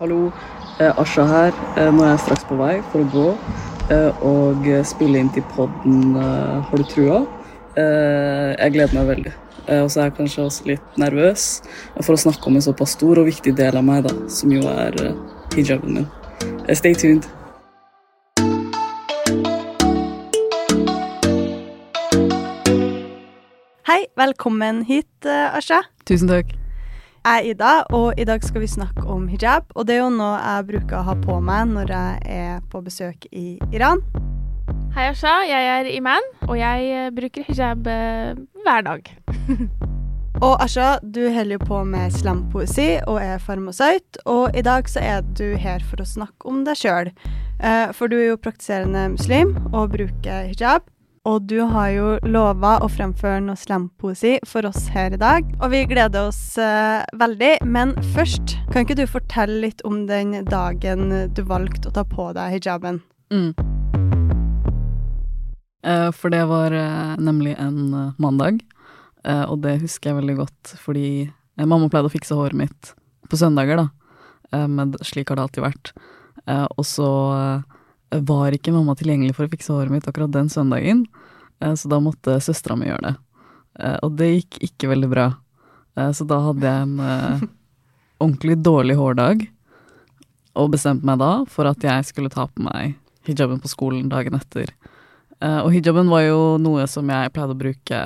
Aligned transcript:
Hallo, 0.00 0.32
eh, 0.80 0.94
Asha 0.96 1.26
her. 1.28 1.56
Eh, 1.76 1.90
nå 1.92 2.00
er 2.00 2.14
jeg 2.14 2.20
straks 2.22 2.44
på 2.48 2.56
vei 2.56 2.78
for 2.88 3.02
å 3.02 3.08
gå 3.12 3.24
eh, 3.92 4.22
og 4.24 4.64
spille 4.88 5.20
inn 5.20 5.28
til 5.34 5.44
podden 5.52 6.14
eh, 6.16 6.54
Har 6.64 6.80
du 6.80 6.86
trua? 6.88 7.18
Eh, 7.76 8.46
jeg 8.54 8.72
gleder 8.78 8.96
meg 8.96 9.10
veldig. 9.10 9.32
Eh, 9.66 9.82
og 9.84 9.90
så 9.92 10.00
er 10.00 10.08
jeg 10.08 10.14
kanskje 10.16 10.46
også 10.46 10.70
litt 10.70 10.96
nervøs 11.02 11.44
for 11.98 12.14
å 12.14 12.22
snakke 12.22 12.48
om 12.48 12.56
en 12.56 12.64
såpass 12.64 12.94
stor 12.96 13.20
og 13.20 13.28
viktig 13.28 13.52
del 13.58 13.76
av 13.76 13.84
meg, 13.84 14.08
da, 14.08 14.14
som 14.32 14.54
jo 14.56 14.64
er 14.72 14.96
eh, 15.04 15.20
hijaben 15.58 15.98
min. 15.98 16.08
Eh, 16.64 16.72
stay 16.80 16.96
tuned. 16.96 17.28
Hei, 23.84 24.00
velkommen 24.16 24.80
hit, 24.88 25.12
eh, 25.28 25.60
Asha. 25.60 25.82
Tusen 26.08 26.32
takk. 26.32 26.56
Jeg 27.20 27.36
er 27.36 27.46
Ida, 27.50 27.70
og 27.92 28.16
i 28.16 28.24
dag 28.24 28.40
skal 28.40 28.62
vi 28.62 28.66
snakke 28.70 29.02
om 29.04 29.26
hijab. 29.28 29.66
Og 29.76 29.84
det 29.84 29.98
er 29.98 29.98
jo 30.00 30.12
noe 30.14 30.38
jeg 30.40 30.66
bruker 30.70 30.96
å 30.96 31.04
ha 31.04 31.14
på 31.20 31.34
meg 31.44 31.66
når 31.68 31.90
jeg 31.92 32.20
er 32.32 32.62
på 32.72 32.80
besøk 32.80 33.26
i 33.28 33.58
Iran. 33.76 34.00
Hei, 34.94 35.10
Asha. 35.10 35.34
Jeg 35.44 35.66
er 35.68 35.90
Iman, 35.92 36.24
og 36.48 36.56
jeg 36.56 36.86
eh, 36.88 37.10
bruker 37.12 37.44
hijab 37.44 37.90
eh, 37.92 38.40
hver 38.64 38.86
dag. 38.88 39.10
Og 40.46 40.54
Asha, 40.64 40.94
du 41.04 41.26
holder 41.28 41.58
jo 41.58 41.66
på 41.68 41.82
med 41.84 42.14
slampoesi 42.16 42.94
og 43.04 43.18
er 43.20 43.42
farmasøyt, 43.44 44.22
og 44.24 44.56
i 44.56 44.62
dag 44.64 44.88
så 44.88 45.02
er 45.04 45.26
du 45.36 45.58
her 45.60 45.84
for 45.84 46.00
å 46.00 46.06
snakke 46.08 46.48
om 46.48 46.62
deg 46.64 46.78
sjøl. 46.80 47.10
For 47.98 48.08
du 48.08 48.16
er 48.16 48.30
jo 48.30 48.38
praktiserende 48.40 49.02
muslim 49.18 49.52
og 49.74 49.90
bruker 49.98 50.48
hijab. 50.48 50.86
Og 51.28 51.42
du 51.44 51.58
har 51.68 51.90
jo 51.92 52.04
lova 52.24 52.78
å 52.80 52.86
fremføre 52.88 53.42
noe 53.44 53.60
slampoesi 53.60 54.38
for 54.48 54.64
oss 54.64 54.86
her 54.94 55.12
i 55.12 55.18
dag, 55.20 55.44
og 55.60 55.68
vi 55.68 55.82
gleder 55.84 56.30
oss 56.30 56.54
uh, 56.56 57.04
veldig. 57.20 57.58
Men 57.68 57.92
først, 58.14 58.54
kan 58.72 58.86
ikke 58.86 58.96
du 58.96 59.04
fortelle 59.04 59.58
litt 59.66 59.84
om 59.84 60.06
den 60.08 60.32
dagen 60.48 61.12
du 61.36 61.42
valgte 61.44 61.90
å 61.90 61.94
ta 61.98 62.06
på 62.08 62.30
deg 62.38 62.54
hijaben? 62.54 63.02
Mm. 63.28 63.52
Uh, 65.84 66.08
for 66.16 66.32
det 66.32 66.40
var 66.48 66.72
uh, 66.72 67.12
nemlig 67.20 67.52
en 67.60 68.16
mandag, 68.16 68.64
og 69.20 69.58
det 69.60 69.82
husker 69.82 70.14
jeg 70.14 70.16
veldig 70.22 70.34
godt 70.38 70.70
fordi 70.80 71.28
mamma 71.60 71.90
pleide 71.92 72.08
å 72.08 72.12
fikse 72.14 72.32
håret 72.32 72.56
mitt 72.56 72.94
på 73.28 73.36
søndager, 73.36 73.76
da. 73.76 74.64
Men 74.64 74.94
slik 75.04 75.28
har 75.28 75.36
det 75.36 75.44
alltid 75.44 75.66
vært. 75.66 75.90
Og 76.48 76.86
så 76.88 77.10
var 78.10 78.54
ikke 78.54 78.72
mamma 78.74 78.96
tilgjengelig 78.98 79.36
for 79.36 79.46
å 79.46 79.52
fikse 79.52 79.72
håret 79.72 79.92
mitt 79.92 80.08
akkurat 80.08 80.32
den 80.34 80.50
søndagen, 80.50 81.04
eh, 81.62 81.74
så 81.74 81.88
da 81.90 82.00
måtte 82.02 82.40
søstera 82.42 82.76
mi 82.78 82.88
gjøre 82.88 83.06
det. 83.06 83.16
Eh, 83.78 83.98
og 84.02 84.16
det 84.18 84.30
gikk 84.32 84.58
ikke 84.66 84.90
veldig 84.90 85.10
bra. 85.10 85.26
Eh, 85.96 86.10
så 86.10 86.26
da 86.26 86.40
hadde 86.48 86.66
jeg 86.66 86.88
en 86.88 87.50
ordentlig 88.20 88.58
dårlig 88.62 88.98
hårdag, 88.98 89.46
og 90.58 90.72
bestemte 90.72 91.06
meg 91.06 91.20
da 91.22 91.44
for 91.46 91.70
at 91.70 91.78
jeg 91.86 92.08
skulle 92.08 92.32
ta 92.32 92.48
på 92.50 92.66
meg 92.66 92.96
hijaben 93.28 93.62
på 93.62 93.70
skolen 93.70 94.10
dagen 94.10 94.34
etter. 94.34 94.72
Og 95.40 95.70
hijaben 95.72 96.10
var 96.10 96.24
jo 96.26 96.58
noe 96.60 96.84
som 96.90 97.08
jeg 97.08 97.30
pleide 97.32 97.54
å 97.54 97.56
bruke 97.56 98.00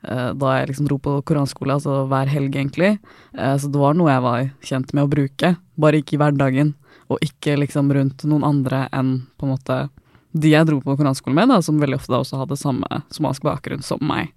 da 0.00 0.52
jeg 0.54 0.68
liksom 0.70 0.86
dro 0.88 0.96
på 1.02 1.18
koranskole, 1.28 1.74
altså 1.74 2.06
hver 2.08 2.30
helg 2.30 2.54
egentlig. 2.56 2.94
Så 3.34 3.68
det 3.68 3.82
var 3.82 3.98
noe 3.98 4.08
jeg 4.08 4.24
var 4.24 4.46
kjent 4.64 4.94
med 4.96 5.04
å 5.04 5.10
bruke, 5.12 5.50
bare 5.76 6.00
ikke 6.00 6.16
i 6.16 6.20
hverdagen. 6.22 6.72
Og 7.10 7.18
ikke 7.24 7.56
liksom 7.58 7.90
rundt 7.94 8.24
noen 8.28 8.46
andre 8.46 8.84
enn 8.94 9.16
på 9.36 9.46
en 9.46 9.54
måte 9.56 9.78
de 10.30 10.52
jeg 10.52 10.66
dro 10.68 10.78
på 10.82 10.94
koranskole 10.94 11.34
med, 11.34 11.50
da, 11.50 11.58
som 11.62 11.80
veldig 11.82 11.98
ofte 11.98 12.12
da 12.12 12.20
også 12.22 12.38
hadde 12.38 12.58
samme 12.58 13.00
somalisk 13.10 13.42
bakgrunn 13.48 13.82
som 13.82 14.02
meg. 14.06 14.30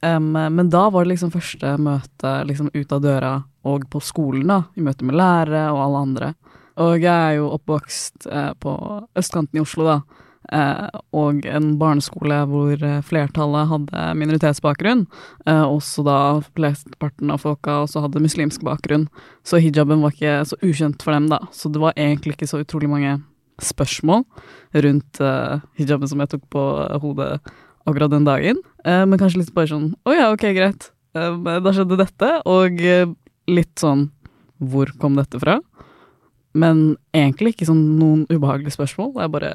Um, 0.00 0.32
men 0.32 0.70
da 0.72 0.86
var 0.92 1.04
det 1.04 1.14
liksom 1.14 1.32
første 1.34 1.74
møte 1.80 2.32
liksom 2.48 2.70
ut 2.72 2.92
av 2.92 3.02
døra 3.04 3.32
og 3.66 3.84
på 3.90 4.00
skolen, 4.04 4.46
da, 4.48 4.62
i 4.76 4.84
møte 4.84 5.04
med 5.04 5.18
lærere 5.18 5.66
og 5.74 5.82
alle 5.82 6.02
andre. 6.08 6.30
Og 6.80 7.00
jeg 7.00 7.12
er 7.12 7.38
jo 7.38 7.50
oppvokst 7.56 8.26
eh, 8.28 8.52
på 8.60 8.72
østkanten 9.16 9.58
i 9.58 9.62
Oslo, 9.62 9.86
da, 9.88 10.25
og 11.16 11.46
en 11.50 11.72
barneskole 11.80 12.38
hvor 12.50 12.82
eh, 12.84 13.02
flertallet 13.06 13.70
hadde 13.72 14.04
minoritetsbakgrunn. 14.20 15.06
Eh, 15.46 15.64
også 15.64 16.04
da 16.06 16.18
flesteparten 16.56 17.32
av 17.34 17.42
folka 17.42 17.80
også 17.84 18.04
hadde 18.04 18.22
muslimsk 18.22 18.62
bakgrunn. 18.66 19.08
Så 19.46 19.60
hijaben 19.62 20.04
var 20.04 20.14
ikke 20.14 20.38
så 20.46 20.58
ukjent 20.62 21.02
for 21.02 21.16
dem, 21.16 21.30
da. 21.32 21.40
Så 21.50 21.72
det 21.72 21.82
var 21.82 21.96
egentlig 21.98 22.36
ikke 22.36 22.50
så 22.50 22.62
utrolig 22.62 22.90
mange 22.92 23.18
spørsmål 23.62 24.26
rundt 24.84 25.20
eh, 25.24 25.62
hijaben 25.80 26.10
som 26.10 26.20
jeg 26.22 26.34
tok 26.34 26.44
på 26.52 26.66
hodet 27.02 27.40
akkurat 27.86 28.12
den 28.12 28.26
dagen. 28.26 28.60
Eh, 28.84 29.04
men 29.06 29.18
kanskje 29.20 29.42
litt 29.42 29.54
bare 29.56 29.70
sånn 29.70 29.88
Å 30.06 30.14
ja, 30.14 30.28
ok, 30.34 30.50
greit. 30.56 30.90
Eh, 31.16 31.40
da 31.62 31.72
skjedde 31.72 31.98
dette. 32.00 32.32
Og 32.50 32.82
eh, 32.82 33.08
litt 33.50 33.74
sånn 33.80 34.10
Hvor 34.56 34.90
kom 35.00 35.18
dette 35.18 35.40
fra? 35.42 35.58
Men 36.56 36.96
egentlig 37.12 37.54
ikke 37.54 37.68
sånn 37.68 37.98
noen 37.98 38.24
ubehagelige 38.30 38.76
spørsmål. 38.78 39.12
Det 39.16 39.26
er 39.26 39.34
bare 39.34 39.52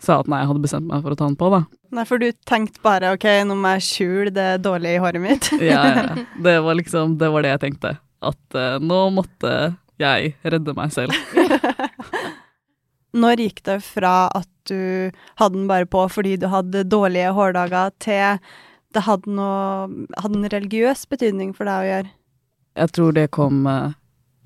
sa 0.00 0.20
at 0.20 0.30
nei, 0.30 0.40
jeg 0.42 0.50
hadde 0.50 0.64
bestemt 0.64 0.88
meg 0.88 1.02
for 1.04 1.14
å 1.14 1.18
ta 1.18 1.28
den 1.28 1.38
på, 1.40 1.50
da. 1.52 1.60
Nei, 1.96 2.04
for 2.08 2.22
du 2.22 2.30
tenkte 2.48 2.82
bare 2.84 3.12
OK, 3.16 3.26
nå 3.46 3.56
må 3.58 3.74
jeg 3.76 3.86
skjule 3.88 4.32
det 4.34 4.48
dårlige 4.64 4.98
i 4.98 5.02
håret 5.02 5.24
mitt. 5.24 5.50
Ja, 5.70 5.82
ja. 5.90 6.24
Det 6.46 6.56
var 6.64 6.78
liksom 6.78 7.18
Det 7.20 7.28
var 7.32 7.44
det 7.44 7.54
jeg 7.54 7.62
tenkte. 7.66 7.94
At 8.20 8.56
uh, 8.56 8.76
nå 8.82 9.02
måtte 9.16 9.74
jeg 10.00 10.34
redde 10.44 10.74
meg 10.76 10.92
selv. 10.94 11.12
Når 13.20 13.42
gikk 13.42 13.62
det 13.66 13.80
fra 13.82 14.30
at 14.38 14.48
du 14.70 15.10
hadde 15.40 15.56
den 15.56 15.68
bare 15.70 15.88
på 15.90 16.04
fordi 16.12 16.36
du 16.38 16.46
hadde 16.52 16.86
dårlige 16.86 17.32
hårdager, 17.34 17.90
til 17.98 18.38
det 18.94 19.04
hadde 19.06 19.32
noe 19.34 20.06
Hadde 20.18 20.38
en 20.38 20.50
religiøs 20.50 21.04
betydning 21.10 21.52
for 21.56 21.68
deg 21.68 21.82
å 21.82 21.88
gjøre? 21.88 22.12
Jeg 22.80 22.92
tror 22.94 23.14
det 23.16 23.26
kom 23.34 23.64
eh, 23.66 23.96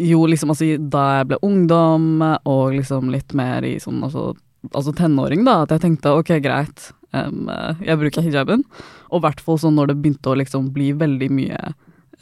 jo 0.01 0.25
liksom 0.29 0.53
altså 0.55 0.69
da 0.81 1.05
jeg 1.19 1.29
ble 1.31 1.39
ungdom, 1.47 2.25
og 2.25 2.75
liksom 2.75 3.13
litt 3.13 3.35
mer 3.37 3.67
i 3.69 3.77
sånn 3.83 4.03
altså, 4.05 4.33
altså 4.73 4.95
tenåring, 4.97 5.45
da, 5.47 5.63
at 5.65 5.75
jeg 5.75 5.85
tenkte 5.85 6.15
ok, 6.19 6.37
greit, 6.45 6.91
eh, 7.15 7.31
jeg 7.85 8.01
bruker 8.01 8.25
hijaben. 8.25 8.65
Og 9.11 9.21
i 9.21 9.25
hvert 9.27 9.43
fall 9.45 9.61
sånn 9.61 9.77
når 9.79 9.93
det 9.93 9.99
begynte 10.03 10.33
å 10.33 10.39
liksom 10.41 10.71
bli 10.75 10.93
veldig 10.99 11.31
mye 11.31 11.61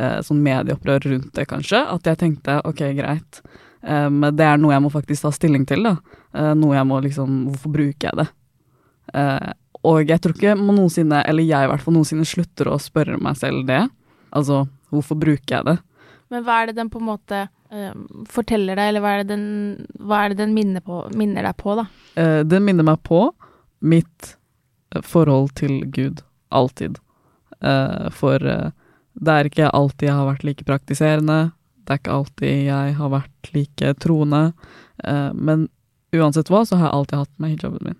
uh, 0.02 0.18
sånn 0.24 0.42
medieopprør 0.44 1.06
rundt 1.08 1.32
det, 1.38 1.46
kanskje, 1.48 1.80
at 1.88 2.08
jeg 2.08 2.20
tenkte 2.20 2.58
ok, 2.68 2.82
greit. 2.98 3.40
Um, 3.80 4.20
det 4.36 4.44
er 4.46 4.60
noe 4.60 4.74
jeg 4.74 4.84
må 4.84 4.90
faktisk 4.92 5.24
ta 5.24 5.32
stilling 5.34 5.64
til, 5.68 5.86
da. 5.88 5.96
Uh, 6.36 6.52
noe 6.58 6.76
jeg 6.76 6.86
må 6.86 7.00
liksom 7.02 7.40
Hvorfor 7.48 7.72
bruker 7.74 8.10
jeg 8.10 8.20
det? 8.20 8.28
Uh, 9.16 9.50
og 9.88 10.12
jeg 10.12 10.22
tror 10.22 10.36
ikke 10.36 10.54
man 10.58 10.76
noensinne, 10.78 11.24
eller 11.26 11.46
jeg 11.46 11.66
i 11.66 11.70
hvert 11.72 11.82
fall 11.82 11.96
noensinne, 11.96 12.26
slutter 12.28 12.70
å 12.70 12.78
spørre 12.82 13.18
meg 13.22 13.40
selv 13.40 13.64
det. 13.70 13.80
Altså, 14.30 14.62
hvorfor 14.94 15.18
bruker 15.18 15.56
jeg 15.56 15.66
det? 15.66 15.78
Men 16.32 16.46
hva 16.46 16.60
er 16.60 16.70
det 16.70 16.78
den 16.78 16.92
på 16.92 17.00
en 17.02 17.08
måte 17.10 17.46
forteller 18.28 18.76
deg, 18.76 18.90
eller 18.92 19.00
hva 19.04 19.14
er 19.16 19.22
det 19.22 19.30
den, 19.32 19.46
er 20.24 20.32
det 20.32 20.38
den 20.42 20.52
minner, 20.56 20.82
på, 20.84 20.98
minner 21.16 21.46
deg 21.48 21.56
på, 21.60 21.74
da? 21.78 21.86
den 22.20 22.44
det 22.44 22.60
minner 22.62 22.84
meg 22.84 23.00
på 23.08 23.24
mitt 23.80 24.34
eh, 24.94 25.00
forhold 25.02 25.54
til 25.58 25.80
Gud. 25.90 26.20
Alltid. 26.52 26.98
Eh, 27.64 28.10
for 28.12 28.44
eh, 28.44 28.70
det 29.14 29.32
er 29.38 29.48
ikke 29.48 29.70
alltid 29.76 30.08
jeg 30.08 30.16
har 30.18 30.28
vært 30.28 30.44
like 30.46 30.64
praktiserende. 30.68 31.38
Det 31.82 31.94
er 31.96 32.00
ikke 32.02 32.16
alltid 32.18 32.58
jeg 32.68 32.94
har 32.98 33.10
vært 33.12 33.50
like 33.56 33.94
troende. 34.04 34.42
Eh, 35.04 35.30
men 35.34 35.68
uansett 36.12 36.52
hva, 36.52 36.62
så 36.68 36.76
har 36.76 36.90
jeg 36.90 36.96
alltid 36.98 37.22
hatt 37.24 37.34
med 37.40 37.54
hijaben 37.56 37.86
min. 37.88 37.98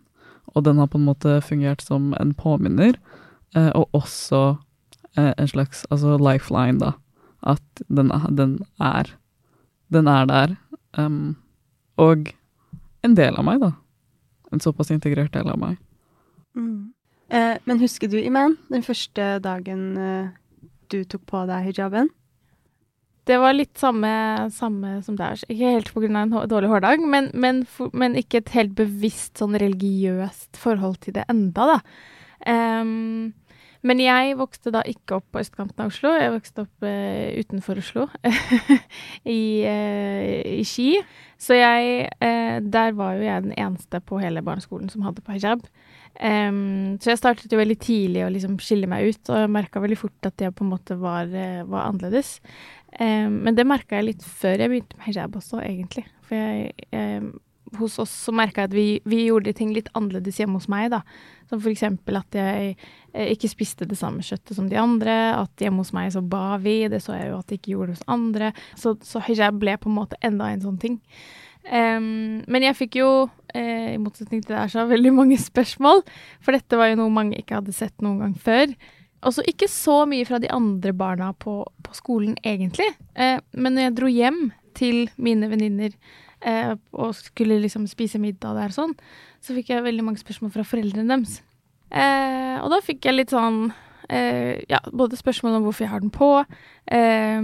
Og 0.53 0.67
den 0.67 0.79
har 0.83 0.91
på 0.93 1.01
en 1.01 1.07
måte 1.09 1.39
fungert 1.45 1.81
som 1.81 2.13
en 2.21 2.35
påminner, 2.37 2.99
eh, 3.57 3.71
og 3.73 3.89
også 3.97 4.43
eh, 5.17 5.33
en 5.33 5.49
slags 5.49 5.87
altså 5.91 6.19
lifeline, 6.21 6.77
da. 6.83 6.93
At 7.43 7.83
den, 7.89 8.13
er- 8.79 9.15
den 9.93 10.09
er 10.11 10.25
er 10.25 10.33
der. 10.33 10.57
Um, 10.99 11.37
og 12.01 12.33
en 13.03 13.15
del 13.19 13.37
av 13.37 13.47
meg, 13.47 13.61
da. 13.63 13.73
En 14.53 14.61
såpass 14.61 14.93
integrert 14.95 15.33
del 15.35 15.49
av 15.49 15.59
meg. 15.61 15.79
Mm. 16.57 16.93
Eh, 17.33 17.57
men 17.65 17.81
husker 17.81 18.11
du, 18.13 18.19
Iman, 18.21 18.59
den 18.69 18.85
første 18.85 19.39
dagen 19.41 19.85
eh, 19.97 20.33
du 20.93 21.01
tok 21.09 21.25
på 21.31 21.45
deg 21.49 21.71
hijaben? 21.71 22.11
Det 23.25 23.39
var 23.39 23.55
litt 23.55 23.79
samme, 23.79 24.11
samme 24.53 24.97
som 25.07 25.17
det 25.17 25.29
er. 25.29 25.45
Ikke 25.47 25.75
helt 25.77 25.93
pga. 25.95 26.11
en 26.11 26.35
dårlig 26.51 26.73
hårdag, 26.73 27.05
men, 27.07 27.31
men, 27.35 27.63
for, 27.65 27.93
men 27.95 28.19
ikke 28.19 28.43
et 28.43 28.53
helt 28.57 28.75
bevisst 28.77 29.39
sånn 29.39 29.55
religiøst 29.63 30.59
forhold 30.59 30.99
til 31.07 31.17
det 31.17 31.25
enda, 31.31 31.77
da. 31.77 31.79
Ehm, 32.51 33.33
men 33.83 34.01
jeg 34.03 34.37
vokste 34.39 34.71
da 34.75 34.85
ikke 34.87 35.19
opp 35.19 35.27
på 35.35 35.41
østkanten 35.43 35.83
av 35.83 35.91
Oslo. 35.91 36.13
Jeg 36.15 36.33
vokste 36.35 36.65
opp 36.67 36.87
eh, 36.87 37.35
utenfor 37.43 37.81
Oslo, 37.83 38.07
i, 39.39 39.43
eh, 39.67 40.61
i 40.61 40.63
Ski. 40.69 40.93
Så 41.43 41.59
jeg 41.59 42.07
eh, 42.23 42.59
Der 42.63 42.95
var 42.95 43.17
jo 43.19 43.27
jeg 43.27 43.49
den 43.49 43.57
eneste 43.59 43.99
på 44.07 44.21
hele 44.23 44.45
barneskolen 44.47 44.93
som 44.93 45.03
hadde 45.07 45.25
på 45.25 45.35
hijab. 45.35 45.67
Um, 46.21 46.99
så 47.01 47.15
jeg 47.15 47.19
startet 47.23 47.53
jo 47.53 47.59
veldig 47.59 47.79
tidlig 47.81 48.21
å 48.27 48.31
liksom 48.31 48.59
skille 48.61 48.89
meg 48.91 49.09
ut, 49.09 49.31
og 49.33 49.39
jeg 49.41 49.53
merka 49.55 49.81
veldig 49.81 49.97
fort 49.97 50.29
at 50.29 50.45
jeg 50.45 50.55
på 50.55 50.67
en 50.67 50.73
måte 50.75 50.97
var, 51.01 51.31
eh, 51.33 51.63
var 51.65 51.89
annerledes. 51.89 52.37
Um, 53.01 53.41
men 53.47 53.57
det 53.57 53.67
merka 53.67 53.99
jeg 53.99 54.11
litt 54.11 54.27
før 54.27 54.61
jeg 54.61 54.71
begynte 54.71 54.99
med 54.99 55.09
hijab 55.09 55.39
også, 55.41 55.63
egentlig. 55.65 56.05
For 56.29 56.37
jeg, 56.37 56.87
jeg 56.93 57.33
hos 57.79 57.99
oss 58.03 58.13
så 58.27 58.35
merka 58.35 58.65
jeg 58.65 58.71
at 58.71 58.75
vi, 58.77 58.87
vi 59.09 59.25
gjorde 59.27 59.55
ting 59.57 59.73
litt 59.75 59.91
annerledes 59.97 60.41
hjemme 60.41 60.59
hos 60.61 60.69
meg, 60.73 60.91
da. 60.93 61.03
Som 61.51 61.63
eksempel 61.69 62.19
at 62.19 62.37
jeg 62.37 62.75
eh, 62.75 63.31
ikke 63.33 63.51
spiste 63.51 63.89
det 63.89 63.99
samme 64.01 64.25
kjøttet 64.25 64.57
som 64.57 64.69
de 64.71 64.79
andre. 64.81 65.15
At 65.39 65.63
hjemme 65.63 65.85
hos 65.85 65.93
meg 65.97 66.13
så 66.15 66.23
ba 66.25 66.59
vi, 66.63 66.83
det 66.93 67.03
så 67.05 67.17
jeg 67.19 67.31
jo 67.31 67.39
at 67.41 67.49
de 67.49 67.61
ikke 67.61 67.75
gjorde 67.75 67.97
hos 67.97 68.07
andre. 68.13 68.53
Så, 68.79 68.97
så 69.07 69.23
hijab 69.25 69.61
ble 69.63 69.77
på 69.81 69.91
en 69.91 69.99
måte 70.01 70.21
enda 70.25 70.51
en 70.53 70.65
sånn 70.65 70.81
ting. 70.83 70.99
Um, 71.63 72.43
men 72.51 72.65
jeg 72.67 72.75
fikk 72.75 72.99
jo, 72.99 73.11
eh, 73.55 73.93
i 73.95 74.01
motsetning 74.03 74.43
til 74.43 74.55
det 74.55 74.65
her, 74.65 74.73
så 74.73 74.89
veldig 74.91 75.13
mange 75.15 75.39
spørsmål. 75.39 76.03
For 76.43 76.57
dette 76.57 76.81
var 76.81 76.91
jo 76.91 76.99
noe 77.05 77.15
mange 77.15 77.39
ikke 77.39 77.61
hadde 77.61 77.77
sett 77.77 77.95
noen 78.03 78.25
gang 78.25 78.35
før. 78.35 78.75
Også 79.23 79.45
ikke 79.47 79.69
så 79.71 80.03
mye 80.11 80.27
fra 80.27 80.41
de 80.43 80.51
andre 80.51 80.91
barna 80.97 81.31
på, 81.39 81.61
på 81.87 81.95
skolen, 81.95 82.35
egentlig. 82.43 82.89
Eh, 83.15 83.39
men 83.55 83.77
når 83.77 83.89
jeg 83.89 83.97
dro 84.01 84.11
hjem 84.11 84.43
til 84.75 85.05
mine 85.21 85.47
venninner 85.53 85.95
eh, 86.45 86.75
og 86.93 87.15
skulle 87.19 87.61
liksom 87.63 87.87
spise 87.91 88.21
middag 88.23 88.59
der 88.59 88.75
sånn, 88.75 88.95
så 89.43 89.57
fikk 89.57 89.73
jeg 89.73 89.87
veldig 89.87 90.05
mange 90.07 90.23
spørsmål 90.23 90.53
fra 90.55 90.67
foreldrene 90.67 91.09
deres. 91.09 91.41
Eh, 91.93 92.57
og 92.63 92.71
da 92.73 92.81
fikk 92.85 93.05
jeg 93.05 93.19
litt 93.19 93.35
sånn 93.35 93.67
eh, 94.09 94.63
Ja, 94.71 94.79
både 94.97 95.19
spørsmål 95.19 95.59
om 95.59 95.67
hvorfor 95.67 95.85
jeg 95.85 95.93
har 95.93 96.01
den 96.01 96.13
på, 96.15 96.31
eh, 96.89 97.43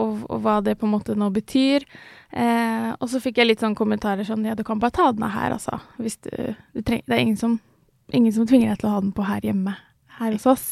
og, 0.00 0.24
og, 0.26 0.38
hva 0.42 0.56
det 0.64 0.78
på 0.80 0.88
en 0.88 0.94
måte 0.96 1.16
nå 1.18 1.30
betyr. 1.34 1.86
Eh, 2.32 2.90
og 2.96 3.06
så 3.12 3.20
fikk 3.22 3.38
jeg 3.38 3.50
litt 3.50 3.62
sånn 3.62 3.76
kommentarer 3.78 4.26
sånn 4.26 4.46
Ja, 4.48 4.56
du 4.58 4.64
kan 4.66 4.80
bare 4.82 4.96
ta 4.96 5.10
den 5.12 5.26
av 5.26 5.34
her, 5.36 5.54
altså. 5.58 5.78
Hvis 6.00 6.18
du, 6.24 6.32
du 6.72 6.80
trenger 6.80 7.04
Det 7.06 7.16
er 7.16 7.24
ingen 7.26 7.40
som, 7.40 7.58
ingen 8.10 8.32
som 8.34 8.48
tvinger 8.48 8.72
deg 8.72 8.82
til 8.82 8.90
å 8.90 8.96
ha 8.96 9.02
den 9.04 9.14
på 9.16 9.26
her 9.28 9.44
hjemme 9.44 9.76
her 10.18 10.34
hos 10.36 10.46
oss. 10.48 10.66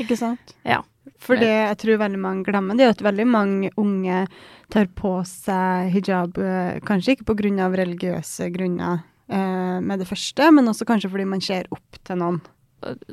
Ikke 0.00 0.18
sant? 0.18 0.54
Ja. 0.68 0.82
For 1.18 1.40
det 1.40 1.50
jeg 1.50 1.78
tror 1.82 2.00
veldig 2.04 2.20
mange 2.22 2.46
glemmer, 2.46 2.78
det 2.78 2.86
er 2.86 2.94
at 2.94 3.02
veldig 3.02 3.26
mange 3.26 3.70
unge 3.80 4.22
tar 4.70 4.86
på 4.96 5.16
seg 5.26 5.90
hijab 5.94 6.38
eh, 6.38 6.78
kanskje 6.86 7.16
ikke 7.16 7.32
pga. 7.32 7.68
religiøse 7.74 8.50
grunner 8.54 9.02
eh, 9.26 9.80
med 9.82 9.98
det 9.98 10.06
første, 10.08 10.50
men 10.54 10.70
også 10.70 10.86
kanskje 10.86 11.10
fordi 11.10 11.26
man 11.26 11.42
ser 11.42 11.66
opp 11.74 11.98
til 12.04 12.22
noen. 12.22 12.40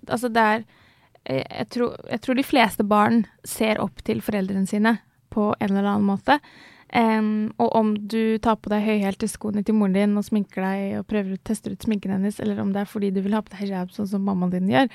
Altså 0.07 0.29
det 0.29 0.45
er 0.45 0.63
eh, 1.25 1.41
jeg 1.41 1.67
tror, 1.73 1.97
jeg 2.11 2.21
tror 2.21 2.35
de 2.37 2.45
fleste 2.45 2.83
barn 2.85 3.25
ser 3.43 3.81
opp 3.81 4.05
til 4.05 4.21
foreldrene 4.21 4.69
sine 4.69 4.97
på 5.33 5.51
en 5.59 5.71
eller 5.71 5.89
annen 5.89 6.07
måte. 6.07 6.39
Um, 6.95 7.49
og 7.59 7.73
om 7.75 7.95
du 8.07 8.37
tar 8.39 8.59
på 8.61 8.69
deg 8.71 8.85
høyhælte 8.85 9.27
skoene 9.27 9.65
til 9.65 9.75
moren 9.75 9.95
din 9.97 10.13
og 10.15 10.23
sminker 10.23 10.61
deg 10.63 10.99
og 10.99 11.07
prøver 11.09 11.33
å 11.33 11.41
teste 11.43 11.73
ut 11.73 11.81
sminken 11.83 12.13
hennes, 12.13 12.37
eller 12.39 12.61
om 12.61 12.69
det 12.71 12.83
er 12.83 12.91
fordi 12.91 13.09
du 13.11 13.19
vil 13.25 13.33
ha 13.35 13.41
på 13.43 13.51
deg 13.51 13.65
hijab 13.65 13.91
sånn 13.91 14.07
som 14.07 14.23
mammaen 14.23 14.53
din 14.53 14.69
gjør, 14.71 14.91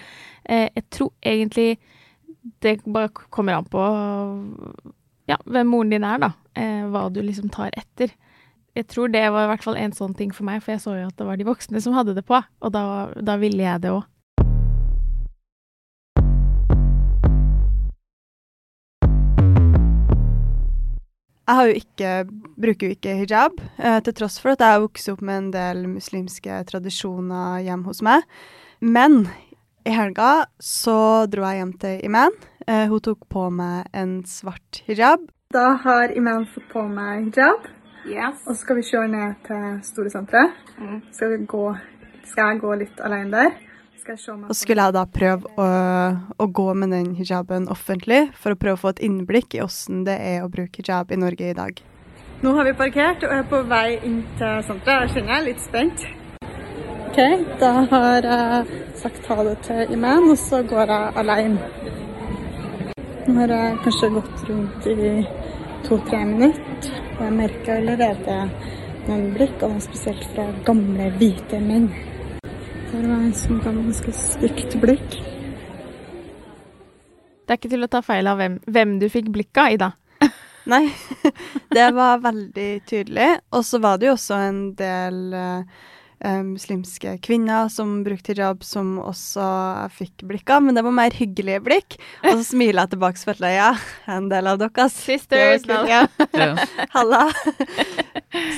uh, 0.47 0.69
jeg 0.71 0.85
tror 0.95 1.11
egentlig 1.27 1.75
det 2.65 2.81
bare 2.87 3.13
kommer 3.31 3.59
an 3.59 3.69
på 3.71 3.85
ja, 5.31 5.39
hvem 5.45 5.71
moren 5.71 5.93
din 5.93 6.07
er, 6.07 6.21
da. 6.23 6.33
Eh, 6.59 6.87
hva 6.91 7.09
du 7.13 7.21
liksom 7.23 7.51
tar 7.53 7.75
etter. 7.79 8.13
Jeg 8.79 8.87
tror 8.91 9.11
det 9.11 9.27
var 9.35 9.47
i 9.47 9.51
hvert 9.51 9.67
fall 9.67 9.79
en 9.79 9.95
sånn 9.95 10.15
ting 10.19 10.31
for 10.35 10.47
meg, 10.47 10.63
for 10.63 10.75
jeg 10.75 10.83
så 10.85 10.95
jo 10.99 11.11
at 11.11 11.19
det 11.19 11.27
var 11.27 11.39
de 11.39 11.47
voksne 11.49 11.83
som 11.83 11.95
hadde 11.97 12.15
det 12.17 12.25
på, 12.27 12.39
og 12.39 12.73
da, 12.75 12.85
da 13.19 13.37
ville 13.41 13.63
jeg 13.65 13.83
det 13.85 13.95
òg. 13.95 14.07
Jeg 21.51 21.67
jo 21.67 21.79
ikke, 21.81 22.11
bruker 22.63 22.87
jo 22.87 22.95
ikke 22.95 23.15
hijab, 23.19 23.57
eh, 23.83 23.99
til 24.07 24.15
tross 24.15 24.39
for 24.39 24.55
at 24.55 24.61
jeg 24.63 24.77
har 24.77 24.85
vokst 24.85 25.11
opp 25.11 25.23
med 25.27 25.37
en 25.37 25.49
del 25.51 25.81
muslimske 25.91 26.61
tradisjoner 26.69 27.65
hjemme 27.67 27.91
hos 27.91 28.05
meg. 28.07 28.23
Men 28.79 29.25
i 29.85 29.95
helga 29.95 30.31
så 30.59 31.27
dro 31.31 31.45
jeg 31.47 31.61
hjem 31.61 31.75
til 31.83 32.05
Iman. 32.07 32.37
Eh, 32.67 32.87
hun 32.91 33.03
tok 33.05 33.27
på 33.33 33.49
meg 33.55 33.89
en 33.97 34.21
svart 34.29 34.83
hijab. 34.87 35.25
Da 35.55 35.73
har 35.85 36.13
Iman 36.17 36.47
fått 36.53 36.69
på 36.73 36.85
meg 36.89 37.31
hijab. 37.31 37.67
Yes. 38.09 38.45
Og 38.47 38.55
så 38.55 38.61
skal 38.63 38.79
vi 38.81 38.87
kjøre 38.89 39.09
ned 39.13 39.41
til 39.47 39.67
Storesenteret. 39.85 40.55
Mm. 40.81 41.01
Skal, 41.13 41.35
skal 42.31 42.53
jeg 42.53 42.63
gå 42.63 42.79
litt 42.85 43.03
alene 43.05 43.37
der. 43.37 43.59
Og 44.11 44.57
skulle 44.57 44.87
jeg 44.89 44.95
da 44.97 45.05
prøve 45.07 45.51
å, 45.61 45.67
å, 46.35 46.47
gå 46.51 46.67
med 46.75 46.91
den 46.95 47.13
hijaben 47.19 47.69
offentlig, 47.71 48.31
for 48.35 48.57
å 48.57 48.59
prøve 48.59 48.79
å 48.79 48.81
få 48.81 48.95
et 48.95 49.03
innblikk 49.07 49.55
i 49.55 49.63
åssen 49.63 50.03
det 50.09 50.17
er 50.19 50.41
å 50.43 50.51
bruke 50.51 50.83
hijab 50.83 51.13
i 51.13 51.21
Norge 51.21 51.53
i 51.53 51.57
dag. 51.57 51.83
Nå 52.41 52.55
har 52.57 52.67
vi 52.67 52.73
parkert 52.75 53.23
og 53.29 53.35
er 53.37 53.45
på 53.47 53.61
vei 53.69 54.01
inn 54.01 54.23
til 54.41 54.65
senteret. 54.67 55.11
Jeg 55.11 55.19
kjenner 55.19 55.35
jeg 55.35 55.41
er 55.43 55.49
litt 55.51 55.63
spent. 55.63 56.09
OK, 57.11 57.47
da 57.59 57.71
har 57.91 58.23
jeg 58.23 58.83
sagt 58.95 59.25
ha 59.27 59.43
det 59.43 59.57
til 59.67 59.95
Iman, 59.97 60.29
og 60.31 60.37
så 60.39 60.61
går 60.63 60.93
jeg 60.93 61.09
alene. 61.19 61.65
Nå 63.27 63.35
har 63.35 63.51
jeg 63.51 63.81
kanskje 63.83 64.11
gått 64.15 64.45
rundt 64.47 64.87
i 64.93 65.09
to-tre 65.89 66.21
minutter, 66.29 67.01
og 67.17 67.25
jeg 67.27 67.37
merker 67.41 67.81
allerede 67.81 68.39
noen 69.09 69.27
blikk, 69.35 69.67
og 69.67 69.83
spesielt 69.83 70.23
fra 70.37 70.47
gamle, 70.71 71.11
hvite 71.19 71.59
menn. 71.67 71.91
Der 72.93 73.03
var 73.03 73.19
en 73.19 73.35
som 73.43 73.59
ga 73.59 73.75
meg 73.75 73.91
ganske 73.91 74.15
stygt 74.23 74.79
blikk. 74.87 75.21
Det 77.43 77.57
er 77.57 77.59
ikke 77.59 77.75
til 77.75 77.91
å 77.91 77.91
ta 77.91 78.07
feil 78.07 78.31
av 78.31 78.39
hvem, 78.39 78.63
hvem 78.71 78.99
du 79.03 79.11
fikk 79.11 79.35
blikk 79.35 79.59
av, 79.59 79.75
Ida. 79.75 79.95
Nei, 80.71 80.85
det 81.75 81.91
var 81.99 82.23
veldig 82.23 82.73
tydelig. 82.87 83.33
Og 83.51 83.67
så 83.67 83.83
var 83.83 83.99
det 83.99 84.13
jo 84.13 84.19
også 84.21 84.45
en 84.47 84.69
del 84.79 85.25
uh, 85.35 85.89
muslimske 86.21 87.15
kvinner 87.25 87.71
som 87.73 88.03
brukte 88.05 88.35
hijab, 88.35 88.65
som 88.67 88.99
også 89.01 89.45
fikk 89.97 90.27
blikk 90.29 90.51
av, 90.53 90.67
men 90.67 90.77
det 90.77 90.85
var 90.85 90.93
mer 90.93 91.15
hyggelige 91.17 91.63
blikk. 91.65 91.97
Og 92.25 92.43
så 92.43 92.51
smiler 92.51 92.83
jeg 92.83 92.93
tilbake, 92.95 93.17
og 93.23 93.31
følte 93.31 93.53
jeg 93.53 93.57
ja, 93.57 93.71
en 94.17 94.29
del 94.29 94.51
av 94.51 94.61
dere. 94.61 94.89
Sisters. 94.93 95.65
Ja. 95.89 96.03
Halla. 96.97 97.23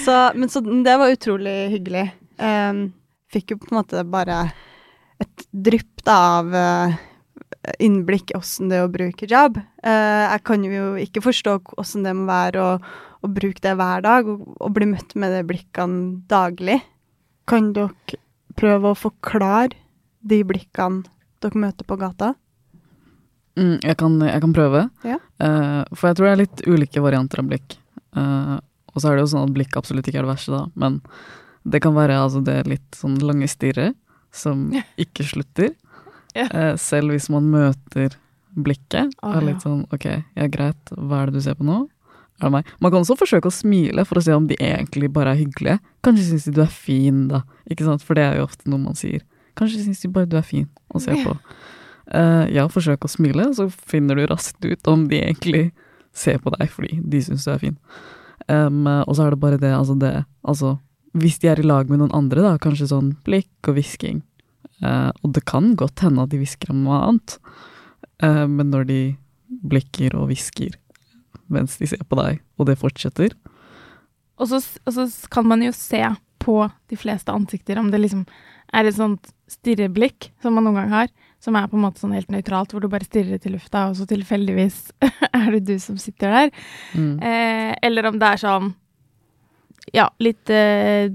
så, 0.02 0.16
men 0.34 0.50
så 0.50 0.64
det 0.64 0.96
var 0.98 1.14
utrolig 1.14 1.56
hyggelig. 1.76 2.08
Um, 2.42 2.88
fikk 3.32 3.54
jo 3.54 3.62
på 3.62 3.70
en 3.70 3.80
måte 3.80 4.02
bare 4.10 4.42
et 5.22 5.46
drypp 5.52 6.08
av 6.10 6.50
uh, 6.50 7.00
innblikk 7.82 8.32
i 8.32 8.38
åssen 8.38 8.70
det 8.72 8.80
er 8.80 8.88
å 8.88 8.92
bruke 8.92 9.26
hijab. 9.26 9.60
Uh, 9.84 10.26
jeg 10.26 10.44
kan 10.48 10.66
jo 10.66 10.92
ikke 11.00 11.24
forstå 11.24 11.58
åssen 11.80 12.06
det 12.06 12.14
må 12.18 12.26
være 12.30 12.62
å, 12.62 12.72
å, 13.22 13.30
bruke 13.30 13.62
det 13.62 13.76
hver 13.78 14.04
dag 14.04 14.30
og, 14.30 14.48
og 14.58 14.74
bli 14.76 14.88
møtt 14.94 15.14
med 15.14 15.36
de 15.36 15.44
blikkene 15.46 16.24
daglig. 16.30 16.80
Kan 17.48 17.72
dere 17.76 18.18
prøve 18.58 18.92
å 18.92 18.98
forklare 18.98 19.76
de 20.22 20.42
blikkene 20.46 21.06
dere 21.42 21.58
møter 21.58 21.88
på 21.88 21.98
gata? 22.00 22.34
Mm, 23.58 23.82
jeg, 23.82 23.96
kan, 24.00 24.16
jeg, 24.24 24.40
kan, 24.44 24.54
prøve. 24.56 24.86
Ja. 25.04 25.18
Uh, 25.42 25.82
for 25.92 26.08
jeg 26.08 26.18
tror 26.18 26.28
det 26.28 26.32
er 26.32 26.42
litt 26.44 26.62
ulike 26.68 27.02
varianter 27.04 27.42
av 27.42 27.50
blikk. 27.50 27.76
Uh, 28.16 28.56
og 28.92 29.02
så 29.02 29.10
er 29.10 29.16
det 29.16 29.24
jo 29.24 29.32
sånn 29.34 29.48
at 29.48 29.54
blikk 29.56 29.76
absolutt 29.80 30.08
ikke 30.08 30.22
er 30.22 30.26
det 30.26 30.32
verste, 30.32 30.54
da. 30.54 30.64
Men 30.78 31.00
det 31.68 31.82
kan 31.84 31.96
være 31.96 32.18
altså 32.22 32.42
det 32.44 32.62
litt 32.70 32.98
sånn 32.98 33.18
lange 33.22 33.48
stirret 33.50 33.96
som 34.32 34.70
ikke 35.02 35.26
slutter. 35.28 35.74
ja. 36.36 36.48
uh, 36.48 36.74
selv 36.80 37.12
hvis 37.12 37.28
man 37.32 37.50
møter 37.52 38.16
blikket. 38.52 39.12
Oh, 39.22 39.36
er 39.36 39.48
litt 39.48 39.64
sånn 39.64 39.84
ok, 39.92 40.08
ja 40.36 40.48
greit, 40.52 40.92
hva 40.96 41.22
er 41.22 41.30
det 41.30 41.40
du 41.40 41.44
ser 41.44 41.56
på 41.58 41.66
nå? 41.66 41.84
Er 42.42 42.50
det 42.50 42.54
meg? 42.56 42.70
Man 42.82 42.90
kan 42.90 43.04
også 43.04 43.14
forsøke 43.20 43.46
å 43.46 43.54
smile 43.54 44.02
for 44.08 44.18
å 44.18 44.24
se 44.26 44.34
om 44.34 44.48
de 44.50 44.56
egentlig 44.58 45.12
bare 45.14 45.36
er 45.36 45.38
hyggelige. 45.44 45.78
Kanskje 46.02 46.24
syns 46.32 46.48
de 46.48 46.56
du 46.56 46.64
er 46.64 46.72
fin, 46.74 47.28
da. 47.30 47.44
Ikke 47.70 47.86
sant? 47.86 48.02
For 48.02 48.18
det 48.18 48.24
er 48.26 48.40
jo 48.40 48.48
ofte 48.48 48.70
noe 48.70 48.82
man 48.82 48.98
sier. 48.98 49.22
Kanskje 49.58 49.84
syns 49.84 50.02
de 50.02 50.10
bare 50.10 50.26
du 50.26 50.34
er 50.40 50.46
fin 50.46 50.66
å 50.90 51.02
se 51.02 51.14
på. 51.22 51.36
Uh, 52.10 52.50
ja, 52.50 52.66
forsøk 52.68 53.06
å 53.06 53.10
smile, 53.10 53.46
så 53.54 53.68
finner 53.70 54.18
du 54.18 54.26
raskt 54.26 54.64
ut 54.66 54.90
om 54.90 55.06
de 55.08 55.22
egentlig 55.22 55.68
ser 56.12 56.42
på 56.42 56.50
deg 56.58 56.68
fordi 56.72 56.98
de 57.08 57.22
syns 57.24 57.46
du 57.46 57.52
er 57.54 57.62
fin. 57.62 57.78
Um, 58.50 58.88
og 58.90 59.14
så 59.14 59.28
er 59.28 59.36
det 59.36 59.42
bare 59.44 59.60
det, 59.62 59.70
altså 59.70 59.94
det 59.94 60.24
Altså, 60.42 60.74
hvis 61.14 61.38
de 61.38 61.46
er 61.52 61.60
i 61.62 61.66
lag 61.66 61.86
med 61.86 62.00
noen 62.00 62.14
andre, 62.16 62.42
da, 62.42 62.56
kanskje 62.58 62.90
sånn 62.90 63.12
blikk 63.22 63.70
og 63.70 63.76
hvisking. 63.76 64.24
Uh, 64.82 65.14
og 65.22 65.36
det 65.36 65.44
kan 65.46 65.76
godt 65.78 66.02
hende 66.02 66.24
at 66.24 66.32
de 66.32 66.40
hvisker 66.40 66.72
om 66.74 66.82
noe 66.82 66.98
annet, 66.98 67.36
uh, 68.24 68.48
men 68.50 68.72
når 68.74 68.88
de 68.88 69.00
blikker 69.70 70.16
og 70.18 70.32
hvisker 70.32 70.74
mens 71.54 71.78
de 71.80 71.88
ser 71.90 72.02
på 72.08 72.18
deg, 72.18 72.42
og 72.58 72.68
det 72.68 72.78
fortsetter 72.80 73.34
Og 74.40 74.48
så, 74.50 74.62
og 74.86 74.96
så 74.96 75.06
kan 75.32 75.46
man 75.48 75.62
jo 75.64 75.72
se 75.76 76.02
på 76.42 76.56
de 76.90 76.98
fleste 76.98 77.32
ansikter 77.32 77.78
om 77.78 77.92
det 77.92 78.00
liksom 78.02 78.24
er 78.72 78.88
et 78.88 78.96
sånt 78.96 79.30
stirreblikk 79.52 80.30
som 80.42 80.56
man 80.56 80.66
noen 80.66 80.80
gang 80.80 80.92
har, 80.92 81.10
som 81.42 81.56
er 81.58 81.68
på 81.68 81.76
en 81.76 81.84
måte 81.84 82.00
sånn 82.02 82.14
helt 82.16 82.30
nøytralt, 82.32 82.72
hvor 82.72 82.82
du 82.82 82.88
bare 82.90 83.06
stirrer 83.06 83.40
til 83.42 83.56
lufta, 83.56 83.88
og 83.90 83.98
så 83.98 84.06
tilfeldigvis 84.08 84.78
er 85.42 85.50
det 85.56 85.64
du 85.68 85.74
som 85.82 85.98
sitter 86.00 86.32
der. 86.32 86.52
Mm. 86.96 87.16
Eh, 87.18 87.72
eller 87.88 88.08
om 88.08 88.18
det 88.18 88.30
er 88.30 88.42
sånn 88.42 88.72
ja, 89.92 90.06
litt 90.22 90.50
eh, 90.54 91.10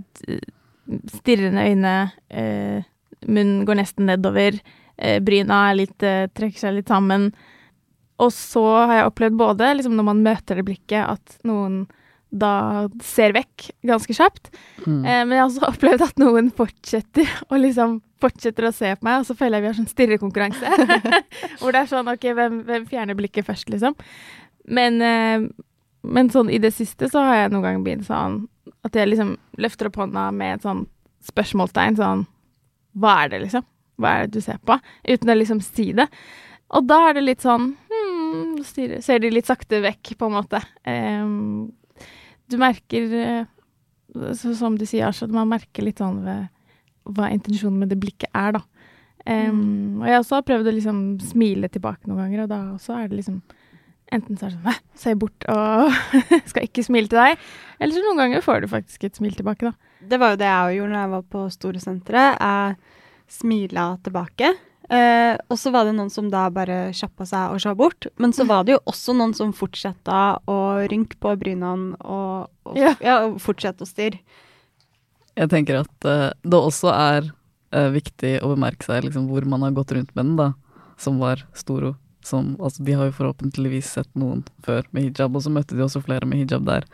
stirrende 1.18 1.66
øyne. 1.66 1.96
eh, 2.30 2.86
munnen 3.26 3.64
går 3.66 3.80
nesten 3.80 4.06
nedover. 4.12 4.60
Uh, 4.98 5.18
bryna 5.22 5.60
er 5.70 5.76
litt, 5.78 6.04
trekker 6.38 6.58
seg 6.58 6.76
litt 6.76 6.90
sammen. 6.90 7.28
Og 8.24 8.34
så 8.34 8.64
har 8.90 8.96
jeg 9.00 9.12
opplevd 9.12 9.38
både 9.40 9.72
liksom, 9.78 9.96
når 9.98 10.08
man 10.10 10.26
møter 10.26 10.60
det 10.60 10.66
blikket, 10.68 11.06
at 11.06 11.38
noen 11.48 11.86
da 12.28 12.88
ser 13.06 13.32
vekk 13.38 13.70
ganske 13.88 14.12
kjapt. 14.18 14.50
Mm. 14.84 15.00
men 15.00 15.32
jeg 15.32 15.40
har 15.40 15.48
også 15.48 15.68
opplevd 15.72 16.04
at 16.04 16.20
noen 16.20 16.50
fortsetter 16.56 17.30
å 17.48 17.60
liksom 17.62 18.02
fortsetter 18.22 18.68
å 18.68 18.74
se 18.74 18.90
på 18.98 19.06
meg, 19.06 19.22
og 19.22 19.28
så 19.30 19.36
føler 19.38 19.60
jeg 19.60 19.64
vi 19.64 19.70
har 19.70 19.78
sånn 19.78 19.92
stirrekonkurranse. 19.92 20.72
Hvor 21.62 21.74
det 21.74 21.84
er 21.84 21.90
sånn 21.92 22.10
OK, 22.10 22.26
hvem, 22.34 22.60
hvem 22.68 22.88
fjerner 22.90 23.18
blikket 23.18 23.46
først, 23.48 23.70
liksom? 23.70 23.94
Men, 24.68 24.98
men 26.02 26.32
sånn 26.34 26.50
i 26.52 26.60
det 26.60 26.74
siste 26.76 27.08
så 27.12 27.22
har 27.24 27.44
jeg 27.44 27.54
noen 27.54 27.64
ganger 27.64 27.84
begynt 27.86 28.08
sånn 28.10 28.42
At 28.84 28.98
jeg 29.00 29.08
liksom 29.08 29.30
løfter 29.64 29.88
opp 29.88 30.02
hånda 30.02 30.26
med 30.36 30.58
et 30.58 30.66
sånn 30.66 30.82
spørsmålstegn, 31.30 31.96
sånn 32.00 32.26
Hva 33.00 33.14
er 33.24 33.32
det, 33.32 33.46
liksom? 33.46 33.64
Hva 34.02 34.12
er 34.12 34.28
det 34.28 34.42
du 34.42 34.44
ser 34.44 34.60
på? 34.68 34.76
Uten 35.08 35.32
å 35.32 35.38
liksom 35.38 35.62
si 35.64 35.92
det. 35.96 36.06
Og 36.76 36.86
da 36.90 37.00
er 37.08 37.18
det 37.18 37.24
litt 37.24 37.46
sånn 37.46 37.72
hmm, 38.34 38.64
styrer, 38.68 39.04
Ser 39.06 39.22
de 39.24 39.32
litt 39.34 39.50
sakte 39.50 39.82
vekk, 39.84 40.16
på 40.20 40.30
en 40.30 40.36
måte. 40.36 40.62
Um, 40.88 41.70
du 42.48 42.58
merker 42.62 43.08
uh, 43.12 43.44
så, 44.36 44.54
Som 44.58 44.78
du 44.80 44.86
sier, 44.88 45.10
Asha, 45.10 45.28
man 45.32 45.52
merker 45.52 45.86
litt 45.86 46.02
sånn 46.04 46.24
ved 46.26 46.48
hva 47.08 47.30
intensjonen 47.32 47.84
med 47.84 47.94
det 47.94 48.00
blikket 48.02 48.32
er, 48.36 48.58
da. 48.58 48.64
Um, 49.28 49.62
mm. 49.62 50.02
Og 50.02 50.10
jeg 50.10 50.20
også 50.22 50.40
har 50.40 50.48
prøvd 50.48 50.70
å 50.70 50.76
liksom 50.76 51.00
smile 51.24 51.70
tilbake 51.72 52.08
noen 52.08 52.26
ganger, 52.26 52.44
og 52.44 52.52
da 52.52 52.60
også 52.76 52.98
er 53.00 53.10
det 53.12 53.22
liksom 53.22 53.40
Enten 54.16 54.38
så 54.40 54.46
er 54.48 54.54
det 54.54 54.62
sånn 54.64 54.84
ser 54.96 55.12
jeg 55.12 55.18
bort 55.20 55.46
og 55.52 55.96
skal 56.54 56.64
ikke 56.64 56.86
smile 56.86 57.10
til 57.12 57.20
deg. 57.20 57.42
Eller 57.76 57.92
så 57.92 58.04
noen 58.06 58.22
ganger 58.22 58.46
får 58.46 58.62
du 58.64 58.68
faktisk 58.72 59.04
et 59.04 59.20
smil 59.20 59.34
tilbake, 59.36 59.68
da. 59.68 59.90
Det 60.00 60.20
var 60.22 60.32
jo 60.32 60.40
det 60.40 60.48
jeg 60.48 60.78
gjorde 60.78 60.94
når 60.94 61.02
jeg 61.02 61.12
var 61.12 61.26
på 61.34 61.42
Storesenteret. 61.52 62.38
Jeg 62.40 62.78
smila 63.28 63.98
tilbake. 64.04 64.54
Eh, 64.88 65.36
og 65.52 65.60
så 65.60 65.72
var 65.76 65.84
det 65.84 65.98
noen 65.98 66.12
som 66.12 66.30
da 66.32 66.46
bare 66.54 66.94
kjappa 66.96 67.26
seg 67.28 67.56
og 67.56 67.62
så 67.64 67.74
bort. 67.76 68.08
Men 68.22 68.34
så 68.36 68.48
var 68.48 68.64
det 68.68 68.78
jo 68.78 68.84
også 68.88 69.16
noen 69.18 69.36
som 69.36 69.56
fortsatte 69.56 70.20
å 70.48 70.60
rynke 70.88 71.20
på 71.20 71.34
brynene 71.40 71.98
og, 72.00 72.48
og, 72.68 72.80
ja. 72.80 72.94
Ja, 73.04 73.20
og 73.28 73.42
fortsette 73.44 73.84
å 73.84 73.90
stirre. 73.90 74.22
Jeg 75.38 75.52
tenker 75.52 75.84
at 75.84 76.08
uh, 76.08 76.32
det 76.42 76.58
også 76.58 76.90
er 76.96 77.28
uh, 77.76 77.90
viktig 77.94 78.40
å 78.42 78.56
bemerke 78.56 78.88
seg 78.88 79.06
liksom, 79.06 79.28
hvor 79.30 79.46
man 79.46 79.68
har 79.68 79.76
gått 79.76 79.94
rundt 79.94 80.16
med 80.16 80.24
den, 80.24 80.38
da. 80.40 80.50
Som 80.98 81.20
var 81.22 81.44
Storo. 81.54 81.94
Som, 82.26 82.56
altså, 82.58 82.82
de 82.88 82.96
har 82.98 83.12
jo 83.12 83.18
forhåpentligvis 83.20 83.92
sett 84.00 84.10
noen 84.18 84.42
før 84.66 84.88
med 84.96 85.06
hijab, 85.06 85.38
og 85.38 85.46
så 85.46 85.54
møtte 85.54 85.78
de 85.78 85.86
også 85.86 86.02
flere 86.04 86.26
med 86.28 86.42
hijab 86.42 86.66
der. 86.68 86.88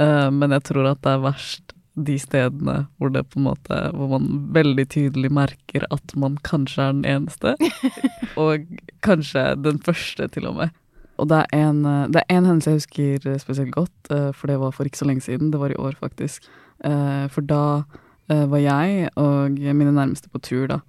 Uh, 0.00 0.30
men 0.32 0.54
jeg 0.56 0.64
tror 0.70 0.88
at 0.94 1.02
det 1.04 1.12
er 1.12 1.26
verst 1.26 1.76
de 1.94 2.14
stedene 2.16 2.86
hvor 2.96 3.10
det 3.12 3.26
på 3.28 3.36
en 3.36 3.44
måte 3.50 3.78
Hvor 3.92 4.08
man 4.14 4.28
veldig 4.54 4.86
tydelig 4.88 5.28
merker 5.28 5.84
at 5.92 6.14
man 6.16 6.38
kanskje 6.46 6.86
er 6.86 6.94
den 6.96 7.04
eneste. 7.04 7.56
og 8.42 8.64
kanskje 9.04 9.42
den 9.60 9.78
første, 9.78 10.28
til 10.32 10.48
og 10.48 10.56
med. 10.56 10.72
Og 11.20 11.28
det 11.28 11.42
er 11.42 11.68
en, 11.68 11.82
det 12.12 12.22
er 12.22 12.38
en 12.38 12.48
hendelse 12.48 12.70
jeg 12.70 12.80
husker 12.80 13.38
spesielt 13.38 13.74
godt, 13.76 14.08
for 14.08 14.48
det 14.48 14.56
var 14.58 14.72
for 14.72 14.88
ikke 14.88 15.02
så 15.02 15.06
lenge 15.06 15.26
siden. 15.26 15.52
Det 15.52 15.60
var 15.60 15.70
i 15.70 15.78
år, 15.78 15.92
faktisk. 16.00 16.48
For 16.82 17.44
da 17.44 17.84
Eh, 18.32 18.44
var 18.48 18.62
jeg 18.62 19.10
og 19.18 19.58
mine 19.58 19.92
nærmeste 19.92 20.30
på 20.30 20.40
tur, 20.42 20.66
da, 20.70 20.80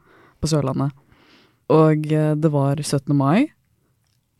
på 0.42 0.50
Sørlandet. 0.52 0.94
Og 1.74 2.06
eh, 2.12 2.34
det 2.38 2.52
var 2.54 2.82
17. 2.82 3.16
mai. 3.16 3.50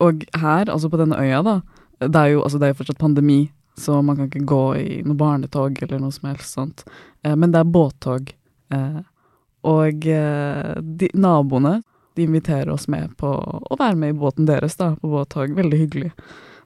Og 0.02 0.24
her, 0.36 0.70
altså 0.70 0.88
på 0.88 1.00
denne 1.00 1.18
øya, 1.18 1.42
da, 1.42 1.60
det 2.00 2.16
er 2.16 2.32
jo, 2.34 2.42
altså 2.42 2.58
det 2.58 2.68
er 2.68 2.78
fortsatt 2.78 2.98
pandemi, 2.98 3.50
så 3.78 4.00
man 4.02 4.16
kan 4.16 4.28
ikke 4.30 4.46
gå 4.48 4.62
i 4.78 5.00
noe 5.06 5.18
barnetog 5.18 5.80
eller 5.82 6.02
noe 6.02 6.14
som 6.14 6.28
helst 6.30 6.56
sånt. 6.56 6.84
Eh, 7.22 7.34
men 7.36 7.52
det 7.54 7.62
er 7.62 7.74
båttog. 7.76 8.34
og 9.64 10.00
de, 10.04 11.08
naboene 11.14 11.82
de 12.16 12.22
inviterer 12.22 12.70
oss 12.72 12.88
med 12.88 13.12
på 13.16 13.28
å 13.28 13.76
være 13.78 13.96
med 13.96 14.14
i 14.14 14.18
båten 14.18 14.48
deres, 14.48 14.76
da, 14.76 14.94
på 14.98 15.08
båttog. 15.12 15.54
Veldig 15.54 15.78
hyggelig. 15.78 16.10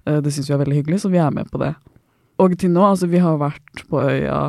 det 0.04 0.32
syns 0.32 0.48
vi 0.48 0.54
er 0.54 0.62
veldig 0.62 0.78
hyggelig, 0.78 1.00
så 1.02 1.10
vi 1.12 1.20
er 1.20 1.30
med 1.34 1.50
på 1.52 1.60
det. 1.60 1.74
Og 2.38 2.56
til 2.58 2.72
nå, 2.72 2.84
altså 2.86 3.08
vi 3.10 3.20
har 3.22 3.38
vært 3.40 3.84
på 3.90 4.02
øya 4.02 4.40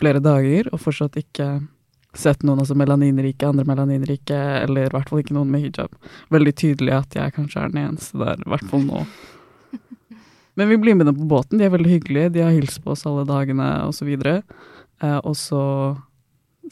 flere 0.00 0.22
dager 0.24 0.68
og 0.72 0.82
fortsatt 0.82 1.18
ikke 1.20 1.48
sett 2.16 2.42
noen 2.42 2.62
altså 2.62 2.74
melaninrike, 2.78 3.46
andre 3.46 3.66
melaninrike, 3.68 4.38
eller 4.64 4.88
i 4.88 4.94
hvert 4.94 5.10
fall 5.10 5.22
ikke 5.22 5.36
noen 5.36 5.52
med 5.52 5.66
hijab. 5.66 5.94
Veldig 6.34 6.54
tydelig 6.58 6.96
at 6.96 7.18
jeg 7.18 7.36
kanskje 7.36 7.62
er 7.62 7.74
den 7.74 7.84
eneste 7.84 8.18
der, 8.18 8.40
i 8.42 8.50
hvert 8.50 8.66
fall 8.70 8.82
nå. 8.86 9.04
Men 10.58 10.70
vi 10.70 10.78
blir 10.82 10.96
med 10.98 11.06
dem 11.06 11.18
på 11.18 11.28
båten, 11.30 11.58
de 11.60 11.66
er 11.68 11.74
veldig 11.74 11.92
hyggelige, 11.94 12.34
de 12.34 12.44
har 12.44 12.54
hilst 12.54 12.82
på 12.84 12.94
oss 12.94 13.06
alle 13.08 13.26
dagene 13.28 13.68
og 13.86 13.94
så 13.96 14.08
videre. 14.08 14.40
Eh, 15.02 15.18
og 15.18 15.36
så 15.38 15.62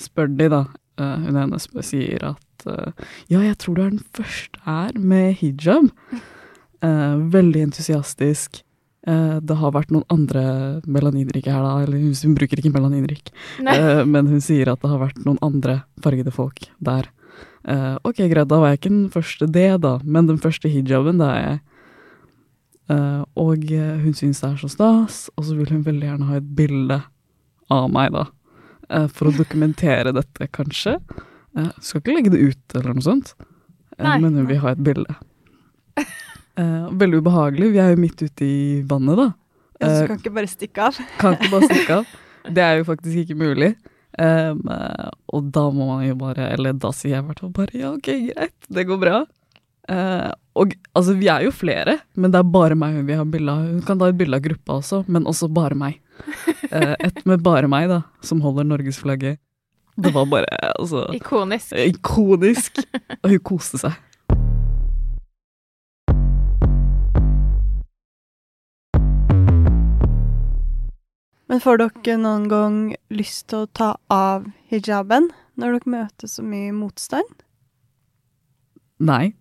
spør 0.01 0.31
de, 0.35 0.49
da, 0.53 0.63
eh, 1.01 1.27
hun 1.27 1.39
ene 1.43 1.61
sier 1.63 2.31
at 2.33 2.67
eh, 2.69 3.05
ja, 3.33 3.43
jeg 3.43 3.59
tror 3.63 3.79
du 3.79 3.85
er 3.85 3.93
den 3.95 4.07
første 4.17 4.65
her 4.67 4.99
med 4.99 5.39
hijab. 5.41 5.93
Eh, 6.85 7.15
veldig 7.35 7.69
entusiastisk. 7.71 8.63
Uh, 9.09 9.39
det 9.41 9.55
har 9.57 9.71
vært 9.73 9.93
noen 9.95 10.05
andre 10.13 10.43
melaninrike 10.85 11.49
her, 11.49 11.63
da. 11.65 11.85
Eller 11.87 12.01
hun, 12.03 12.11
hun 12.13 12.35
bruker 12.37 12.61
ikke 12.61 12.73
melaninrik, 12.75 13.31
uh, 13.63 14.03
men 14.05 14.27
hun 14.29 14.43
sier 14.45 14.69
at 14.69 14.83
det 14.83 14.91
har 14.91 15.01
vært 15.01 15.23
noen 15.25 15.39
andre 15.45 15.79
fargede 16.05 16.35
folk 16.35 16.67
der. 16.77 17.09
Ok, 18.07 18.23
greit, 18.31 18.49
da 18.49 18.59
var 18.63 18.73
jeg 18.73 18.79
ikke 18.79 18.91
den 18.91 19.09
første 19.13 19.47
det, 19.53 19.69
da, 19.85 19.99
men 20.03 20.29
den 20.29 20.39
første 20.41 20.71
hijaben, 20.73 21.19
da 21.21 21.27
er 21.35 21.43
jeg. 21.43 21.59
Og 22.89 23.65
hun 23.69 24.15
syns 24.17 24.39
det 24.41 24.49
er 24.49 24.61
så 24.63 24.71
stas, 24.73 25.17
og 25.37 25.45
så 25.45 25.57
vil 25.59 25.69
hun 25.75 25.83
veldig 25.85 26.07
gjerne 26.07 26.29
ha 26.31 26.39
et 26.39 26.51
bilde 26.57 26.97
av 27.75 27.89
meg, 27.93 28.15
da. 28.15 28.25
for 29.13 29.29
å 29.29 29.35
dokumentere 29.37 30.15
dette, 30.17 30.49
kanskje. 30.57 30.95
skal 31.85 32.01
ikke 32.01 32.15
legge 32.17 32.33
det 32.33 32.41
ut, 32.41 32.65
eller 32.79 32.97
noe 32.97 33.05
sånt, 33.05 33.35
men 34.01 34.31
hun 34.31 34.49
vil 34.49 34.63
ha 34.65 34.73
et 34.73 34.81
bilde. 34.87 35.19
Uh, 36.59 36.89
veldig 36.99 37.21
ubehagelig. 37.23 37.71
Vi 37.75 37.79
er 37.79 37.93
jo 37.93 38.01
midt 38.03 38.23
ute 38.25 38.47
i 38.47 38.63
vannet, 38.89 39.21
da. 39.21 39.29
Uh, 39.79 39.93
så 39.93 40.09
kan 40.09 40.19
ikke 40.19 40.35
bare 40.35 40.51
stikke 40.51 40.89
av? 40.89 40.99
kan 41.21 41.37
ikke 41.37 41.53
bare 41.53 41.69
stikke 41.71 42.01
av. 42.01 42.17
Det 42.57 42.63
er 42.65 42.79
jo 42.81 42.87
faktisk 42.89 43.23
ikke 43.23 43.37
mulig. 43.39 43.75
Um, 44.19 44.63
og 45.31 45.51
da 45.55 45.67
må 45.71 45.85
man 45.87 46.01
jo 46.03 46.15
bare 46.19 46.49
Eller 46.55 46.73
da 46.81 46.89
sier 46.97 47.13
jeg 47.13 47.21
i 47.21 47.27
hvert 47.29 47.43
fall 47.45 47.51
bare 47.55 47.77
ja, 47.77 47.91
ok, 47.93 48.09
greit, 48.33 48.57
det 48.73 48.87
går 48.89 48.99
bra. 49.03 49.19
Uh, 49.89 50.29
og 50.59 50.75
altså, 50.93 51.15
vi 51.17 51.31
er 51.33 51.47
jo 51.47 51.53
flere, 51.55 51.99
men 52.13 52.33
det 52.33 52.43
er 52.43 52.51
bare 52.53 52.77
meg 52.77 52.99
hun 52.99 53.07
vil 53.09 53.21
ha 53.21 53.25
bilde 53.25 53.53
av. 53.55 53.69
Hun 53.73 53.85
kan 53.87 54.01
ta 54.01 54.11
et 54.11 54.19
bilde 54.19 54.37
av 54.37 54.45
gruppa 54.45 54.81
også, 54.83 55.03
men 55.09 55.29
også 55.31 55.49
bare 55.49 55.79
meg. 55.79 56.01
Uh, 56.69 56.95
et 56.99 57.23
med 57.29 57.45
bare 57.47 57.71
meg, 57.71 57.89
da, 57.89 58.03
som 58.21 58.43
holder 58.45 58.69
norgesflagget. 58.69 59.41
Det 59.99 60.13
var 60.15 60.29
bare 60.31 60.47
altså 60.79 61.09
Ikonisk. 61.17 61.73
Ikonisk. 61.75 62.79
Og 63.25 63.33
hun 63.33 63.41
koste 63.43 63.81
seg. 63.81 63.97
Men 71.49 71.65
får 71.65 71.81
dere 71.81 72.21
noen 72.21 72.47
gang 72.53 72.79
lyst 73.09 73.49
til 73.49 73.65
å 73.65 73.73
ta 73.73 73.95
av 74.13 74.47
hijaben 74.69 75.31
når 75.59 75.79
dere 75.79 75.97
møter 75.97 76.31
så 76.31 76.45
mye 76.45 76.75
motstand? 76.77 77.31
Nei. 79.01 79.33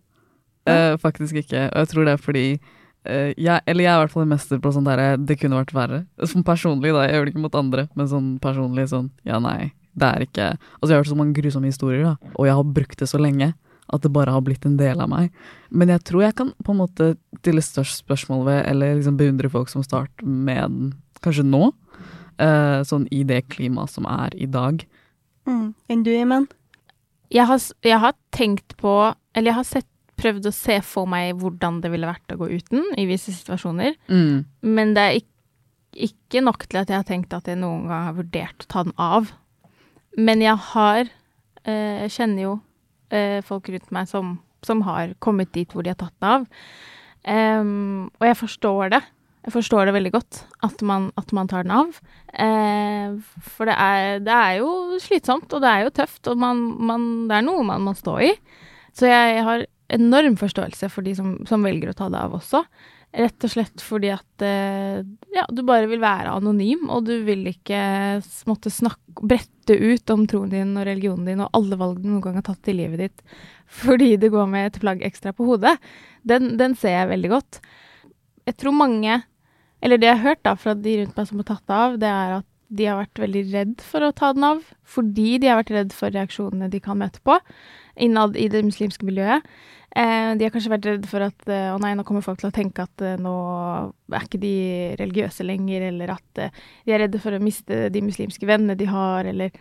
Uh, 0.68 0.98
faktisk 1.02 1.40
ikke. 1.44 1.68
Og 1.72 1.84
jeg 1.84 1.92
tror 1.94 2.08
det 2.08 2.14
er 2.14 2.24
fordi 2.24 2.46
uh, 2.58 3.32
jeg, 3.34 3.62
Eller 3.66 3.84
jeg 3.84 3.92
er 3.92 3.98
i 3.98 4.04
hvert 4.04 4.14
fall 4.14 4.26
en 4.26 4.34
mester 4.34 4.62
på 4.64 4.74
sånn 4.76 4.88
der 4.88 5.04
Det 5.22 5.40
kunne 5.42 5.60
vært 5.62 5.76
verre. 5.76 6.02
Sånn 6.24 6.46
personlig, 6.48 6.94
da. 6.96 7.06
Jeg 7.08 7.18
gjør 7.18 7.28
det 7.28 7.36
ikke 7.36 7.46
mot 7.46 7.60
andre, 7.60 7.88
men 7.96 8.12
sånn 8.12 8.34
personlig 8.44 8.90
sånn 8.94 9.12
Ja, 9.28 9.42
nei. 9.44 9.72
Det 9.98 10.10
er 10.10 10.28
ikke 10.28 10.50
Altså, 10.58 10.92
jeg 10.92 10.96
har 10.96 11.04
hørt 11.04 11.14
så 11.14 11.20
mange 11.20 11.38
grusomme 11.40 11.72
historier, 11.72 12.04
da, 12.12 12.34
og 12.36 12.50
jeg 12.50 12.60
har 12.60 12.76
brukt 12.80 13.02
det 13.02 13.10
så 13.10 13.22
lenge 13.22 13.54
at 13.88 14.04
det 14.04 14.12
bare 14.12 14.34
har 14.36 14.44
blitt 14.44 14.66
en 14.68 14.76
del 14.76 15.00
av 15.00 15.08
meg. 15.08 15.32
Men 15.72 15.92
jeg 15.94 16.04
tror 16.10 16.26
jeg 16.26 16.36
kan 16.36 16.50
på 16.64 16.74
en 16.74 16.82
måte 16.82 17.06
stille 17.40 17.64
størst 17.64 18.02
spørsmål 18.04 18.42
ved, 18.48 18.62
eller 18.68 18.98
liksom 18.98 19.20
beundre 19.20 19.52
folk 19.52 19.72
som 19.72 19.86
starter 19.86 20.28
med 20.28 20.60
den 20.60 20.90
kanskje 21.24 21.46
nå. 21.48 21.70
Uh, 22.38 22.84
sånn 22.86 23.08
i 23.10 23.24
det 23.26 23.48
klimaet 23.50 23.90
som 23.90 24.06
er 24.12 24.36
i 24.38 24.46
dag. 24.52 24.84
Mm. 25.50 25.72
Enn 25.90 26.04
du, 26.06 26.12
Imen? 26.14 26.46
Jeg 27.34 27.60
jeg 27.84 28.00
har 28.00 28.14
tenkt 28.32 28.78
på 28.80 29.14
Eller 29.36 29.52
jeg 29.52 29.56
har 29.56 29.66
sett, 29.68 29.88
prøvd 30.18 30.50
å 30.50 30.56
se 30.56 30.80
for 30.86 31.10
meg 31.10 31.38
hvordan 31.42 31.82
det 31.84 31.92
ville 31.94 32.10
vært 32.10 32.34
å 32.34 32.40
gå 32.40 32.50
uten 32.58 32.86
i 32.98 33.08
visse 33.10 33.34
situasjoner. 33.36 33.98
Mm. 34.10 34.46
Men 34.66 34.94
det 34.98 35.04
er 35.04 35.20
ikke, 35.22 35.34
ikke 36.08 36.44
nok 36.46 36.66
til 36.68 36.82
at 36.82 36.92
jeg 36.92 37.00
har 37.00 37.08
tenkt 37.08 37.36
at 37.38 37.48
jeg 37.50 37.60
noen 37.62 37.88
gang 37.90 38.10
har 38.10 38.18
vurdert 38.18 38.66
å 38.66 38.72
ta 38.74 38.86
den 38.88 38.98
av. 39.02 39.32
Men 40.18 40.42
jeg 40.42 40.58
har 40.74 41.04
eh, 41.06 42.06
Jeg 42.06 42.14
kjenner 42.16 42.44
jo 42.44 42.54
eh, 43.14 43.40
folk 43.46 43.70
rundt 43.70 43.92
meg 43.94 44.10
som, 44.10 44.38
som, 44.66 44.82
har 44.88 45.14
kommet 45.24 45.54
dit 45.56 45.70
hvor 45.74 45.86
de 45.86 45.94
har 45.94 46.00
tatt 46.00 46.16
den 46.18 46.32
av. 46.34 46.48
Um, 47.28 48.08
og 48.22 48.28
jeg 48.30 48.40
forstår 48.40 48.94
det. 48.96 49.02
Jeg 49.48 49.54
forstår 49.56 49.88
det 49.88 49.94
veldig 49.96 50.12
godt, 50.12 50.42
at 50.66 50.82
man, 50.84 51.06
at 51.20 51.30
man 51.36 51.48
tar 51.48 51.64
den 51.64 51.72
av. 51.72 52.00
Eh, 52.36 53.14
for 53.56 53.70
det 53.70 53.78
er, 53.80 54.20
det 54.20 54.34
er, 54.34 54.58
jo 54.60 54.98
slitsomt, 55.00 55.54
og 55.56 55.64
det 55.64 55.70
er 55.72 55.86
jo 55.86 55.94
tøft, 56.02 56.28
og 56.28 56.42
man, 56.42 56.64
man, 56.90 57.06
det 57.30 57.38
er 57.38 57.46
noe 57.48 57.64
man 57.68 57.86
må 57.86 57.94
stå 57.96 58.18
i. 58.28 58.34
Så 58.98 59.08
jeg, 59.08 59.46
har 59.48 59.64
enorm 59.88 60.38
forståelse 60.40 60.90
for 60.92 61.06
de 61.06 61.16
som, 61.16 61.34
som, 61.48 61.64
velger 61.64 61.92
å 61.92 61.98
ta 61.98 62.10
det 62.12 62.20
av 62.20 62.36
også. 62.38 62.64
Rett 63.18 63.46
og 63.48 63.52
slett 63.54 63.84
fordi 63.84 64.12
at 64.12 64.44
eh, 64.44 65.00
ja, 65.34 65.46
du 65.48 65.64
bare 65.68 65.88
vil 65.90 66.02
være 66.04 66.34
anonym, 66.36 66.90
og 66.92 67.06
du 67.08 67.14
vil 67.28 67.46
ikke 67.54 67.80
måtte 68.50 68.74
snakke, 68.74 69.24
brette 69.24 69.78
ut 69.78 70.14
om 70.14 70.28
troen 70.30 70.52
din 70.52 70.76
og 70.78 70.86
religionen 70.88 71.28
din 71.28 71.46
og 71.46 71.56
alle 71.58 71.80
valg 71.80 72.02
du 72.04 72.10
noen 72.10 72.22
gang 72.26 72.38
har 72.40 72.46
tatt 72.50 72.70
i 72.70 72.76
livet 72.78 73.02
ditt 73.02 73.40
fordi 73.68 74.14
du 74.16 74.30
går 74.32 74.46
med 74.48 74.70
et 74.70 74.78
plagg 74.80 75.02
ekstra 75.04 75.34
på 75.36 75.44
hodet. 75.44 75.74
Den, 76.24 76.54
den 76.60 76.76
ser 76.80 76.94
jeg 76.94 77.10
veldig 77.10 77.32
godt. 77.34 77.58
Jeg 78.48 78.56
tror 78.62 78.78
mange 78.78 79.18
eller 79.84 80.00
det 80.02 80.10
jeg 80.10 80.18
har 80.18 80.32
hørt 80.32 80.46
da 80.46 80.54
fra 80.58 80.76
de 80.78 80.94
rundt 81.02 81.18
meg 81.18 81.28
som 81.30 81.42
har 81.42 81.48
tatt 81.52 81.66
det 81.68 81.78
av, 81.78 81.98
det 82.02 82.12
er 82.12 82.38
at 82.40 82.48
de 82.68 82.88
har 82.90 83.00
vært 83.00 83.22
veldig 83.24 83.44
redd 83.54 83.82
for 83.86 84.04
å 84.04 84.14
ta 84.16 84.34
den 84.36 84.46
av, 84.48 84.62
fordi 84.88 85.38
de 85.42 85.50
har 85.50 85.62
vært 85.62 85.74
redd 85.76 85.96
for 85.96 86.14
reaksjonene 86.14 86.70
de 86.72 86.82
kan 86.84 87.00
møte 87.00 87.22
på 87.26 87.38
innad 88.04 88.38
i 88.38 88.48
det 88.52 88.64
muslimske 88.66 89.08
miljøet. 89.08 89.46
Eh, 89.98 90.32
de 90.38 90.46
har 90.46 90.54
kanskje 90.54 90.72
vært 90.74 90.88
redd 90.90 91.06
for 91.10 91.24
at 91.26 91.48
eh, 91.50 91.72
å 91.74 91.80
nei, 91.82 91.94
nå 91.98 92.04
kommer 92.06 92.26
folk 92.26 92.42
til 92.42 92.52
å 92.52 92.56
tenke 92.56 92.84
at 92.86 93.04
eh, 93.06 93.16
nå 93.22 93.34
er 94.12 94.26
ikke 94.26 94.42
de 94.42 94.56
religiøse 95.00 95.46
lenger, 95.48 95.88
eller 95.90 96.14
at 96.18 96.42
eh, 96.44 96.64
de 96.86 96.94
er 96.94 97.06
redde 97.06 97.22
for 97.24 97.34
å 97.34 97.42
miste 97.42 97.88
de 97.94 98.04
muslimske 98.06 98.50
vennene 98.50 98.78
de 98.78 98.90
har, 98.92 99.30
eller 99.32 99.56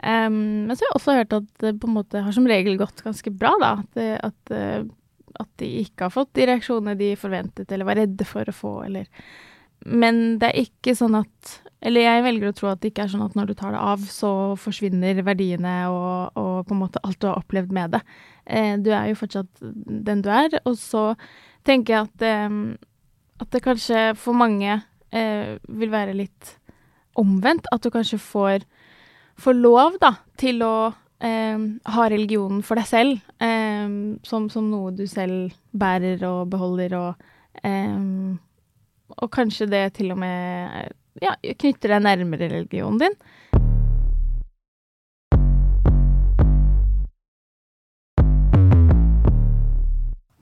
um, 0.00 0.66
Men 0.66 0.72
så 0.72 0.82
har 0.82 0.88
jeg 0.88 0.98
også 1.00 1.18
hørt 1.20 1.36
at 1.38 1.50
det 1.62 1.74
på 1.82 1.90
en 1.90 1.98
måte 1.98 2.24
har 2.24 2.34
som 2.34 2.48
regel 2.48 2.80
gått 2.80 3.04
ganske 3.04 3.30
bra, 3.36 3.52
da. 3.62 3.72
At, 3.84 4.32
at, 4.32 4.54
eh, 4.56 4.80
at 5.36 5.52
de 5.60 5.70
ikke 5.84 6.08
har 6.08 6.16
fått 6.16 6.32
de 6.38 6.48
reaksjonene 6.48 6.96
de 6.98 7.12
forventet, 7.20 7.70
eller 7.70 7.86
var 7.86 8.00
redde 8.00 8.26
for 8.26 8.48
å 8.48 8.56
få, 8.56 8.74
eller 8.88 9.06
Men 9.84 10.40
det 10.40 10.50
er 10.50 10.66
ikke 10.66 10.96
sånn 10.98 11.20
at 11.20 11.58
eller 11.86 12.02
jeg 12.02 12.24
velger 12.24 12.50
å 12.50 12.56
tro 12.56 12.68
at 12.72 12.80
det 12.82 12.90
ikke 12.90 13.04
er 13.04 13.12
sånn 13.12 13.22
at 13.28 13.36
når 13.38 13.50
du 13.50 13.54
tar 13.58 13.74
det 13.76 13.82
av, 13.92 14.02
så 14.10 14.30
forsvinner 14.58 15.20
verdiene 15.26 15.74
og, 15.92 16.34
og 16.34 16.66
på 16.66 16.74
en 16.74 16.80
måte 16.80 17.02
alt 17.06 17.20
du 17.22 17.28
har 17.28 17.38
opplevd 17.38 17.74
med 17.76 17.94
det. 17.94 18.00
Eh, 18.46 18.74
du 18.82 18.90
er 18.90 19.12
jo 19.12 19.20
fortsatt 19.20 19.62
den 20.08 20.24
du 20.24 20.30
er. 20.34 20.58
Og 20.66 20.74
så 20.80 21.04
tenker 21.66 21.94
jeg 21.94 22.08
at, 22.08 22.26
eh, 22.26 22.58
at 23.44 23.52
det 23.54 23.62
kanskje 23.62 24.02
for 24.18 24.34
mange 24.38 24.80
eh, 25.14 25.54
vil 25.62 25.94
være 25.94 26.18
litt 26.18 26.56
omvendt. 27.22 27.70
At 27.70 27.86
du 27.86 27.92
kanskje 27.94 28.18
får, 28.18 28.66
får 29.38 29.58
lov, 29.62 30.00
da, 30.02 30.16
til 30.42 30.66
å 30.66 30.74
eh, 31.22 31.70
ha 31.94 32.10
religionen 32.10 32.66
for 32.66 32.82
deg 32.82 32.90
selv. 32.90 33.32
Eh, 33.38 33.86
som, 34.26 34.50
som, 34.50 34.74
noe 34.74 34.90
du 34.90 35.06
selv 35.06 35.54
bærer 35.70 36.26
og 36.26 36.48
beholder 36.50 36.98
og 36.98 37.26
eh, 37.62 37.98
Og 39.22 39.28
kanskje 39.30 39.68
det 39.70 39.84
til 39.94 40.10
og 40.10 40.18
med 40.18 40.96
ja, 41.22 41.36
knytter 41.40 41.94
deg 41.94 42.04
nærmere 42.04 42.48
religionen 42.52 43.00
din. 43.00 43.16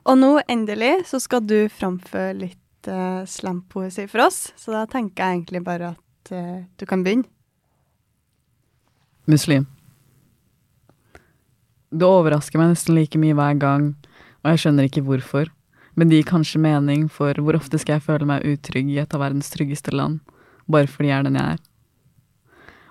Og 0.04 0.19
nå, 0.21 0.35
endelig, 0.52 1.07
så 1.09 1.19
skal 1.23 1.45
du 1.49 1.64
framføre 1.73 2.35
litt 2.37 2.88
uh, 2.90 3.25
slampoesi 3.25 4.04
for 4.11 4.26
oss. 4.26 4.50
Så 4.61 4.75
da 4.75 4.85
tenker 4.90 5.25
jeg 5.25 5.38
egentlig 5.38 5.62
bare 5.64 5.95
at 5.95 6.35
uh, 6.35 6.59
du 6.76 6.85
kan 6.88 7.04
begynne. 7.07 7.28
Muslim. 9.25 9.64
Det 11.95 12.04
overrasker 12.04 12.61
meg 12.61 12.75
nesten 12.75 12.99
like 12.99 13.16
mye 13.23 13.37
hver 13.38 13.57
gang, 13.57 13.87
og 14.43 14.52
jeg 14.52 14.64
skjønner 14.64 14.90
ikke 14.90 15.07
hvorfor. 15.07 15.49
Men 15.97 16.11
det 16.11 16.21
gir 16.21 16.28
kanskje 16.35 16.61
mening 16.61 17.07
for 17.09 17.38
hvor 17.40 17.57
ofte 17.57 17.78
skal 17.81 17.97
jeg 17.97 18.04
føle 18.04 18.28
meg 18.28 18.45
utrygg 18.45 18.90
i 18.93 19.00
et 19.00 19.14
av 19.14 19.23
verdens 19.23 19.49
tryggeste 19.54 19.95
land 19.95 20.21
bare 20.71 20.90
fordi 20.90 21.11
jeg 21.11 21.18
er 21.18 21.28
den 21.28 21.38
jeg 21.40 21.56
er. 21.56 21.62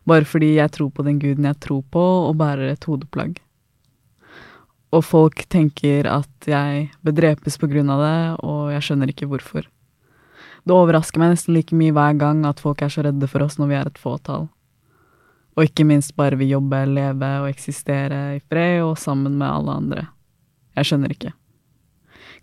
Bare 0.03 0.27
fordi 0.27 0.55
jeg 0.57 0.71
tror 0.75 0.89
på 0.91 1.05
den 1.07 1.19
guden 1.19 1.47
jeg 1.47 1.59
tror 1.63 1.83
på, 1.91 2.03
og 2.29 2.37
bærer 2.37 2.73
et 2.73 2.87
hodeplagg. 2.87 3.39
Og 4.93 5.01
folk 5.05 5.45
tenker 5.49 6.05
at 6.11 6.47
jeg 6.47 6.89
bør 7.01 7.15
drepes 7.17 7.57
på 7.57 7.69
grunn 7.71 7.89
av 7.89 8.03
det, 8.03 8.17
og 8.45 8.73
jeg 8.75 8.85
skjønner 8.85 9.13
ikke 9.13 9.29
hvorfor. 9.31 9.65
Det 10.63 10.75
overrasker 10.75 11.19
meg 11.19 11.33
nesten 11.33 11.55
like 11.55 11.75
mye 11.75 11.93
hver 11.95 12.19
gang 12.19 12.43
at 12.47 12.61
folk 12.63 12.83
er 12.83 12.91
så 12.93 13.03
redde 13.03 13.27
for 13.27 13.43
oss 13.43 13.57
når 13.59 13.71
vi 13.71 13.79
er 13.79 13.89
et 13.89 13.99
fåtall. 13.99 14.47
Og 15.53 15.67
ikke 15.67 15.85
minst 15.85 16.15
bare 16.17 16.37
vil 16.39 16.55
jobbe, 16.55 16.79
leve 16.89 17.31
og 17.43 17.49
eksistere 17.49 18.37
i 18.37 18.43
fred 18.49 18.81
og 18.85 18.95
sammen 19.01 19.35
med 19.37 19.47
alle 19.49 19.77
andre. 19.81 20.05
Jeg 20.77 20.89
skjønner 20.89 21.13
ikke. 21.13 21.33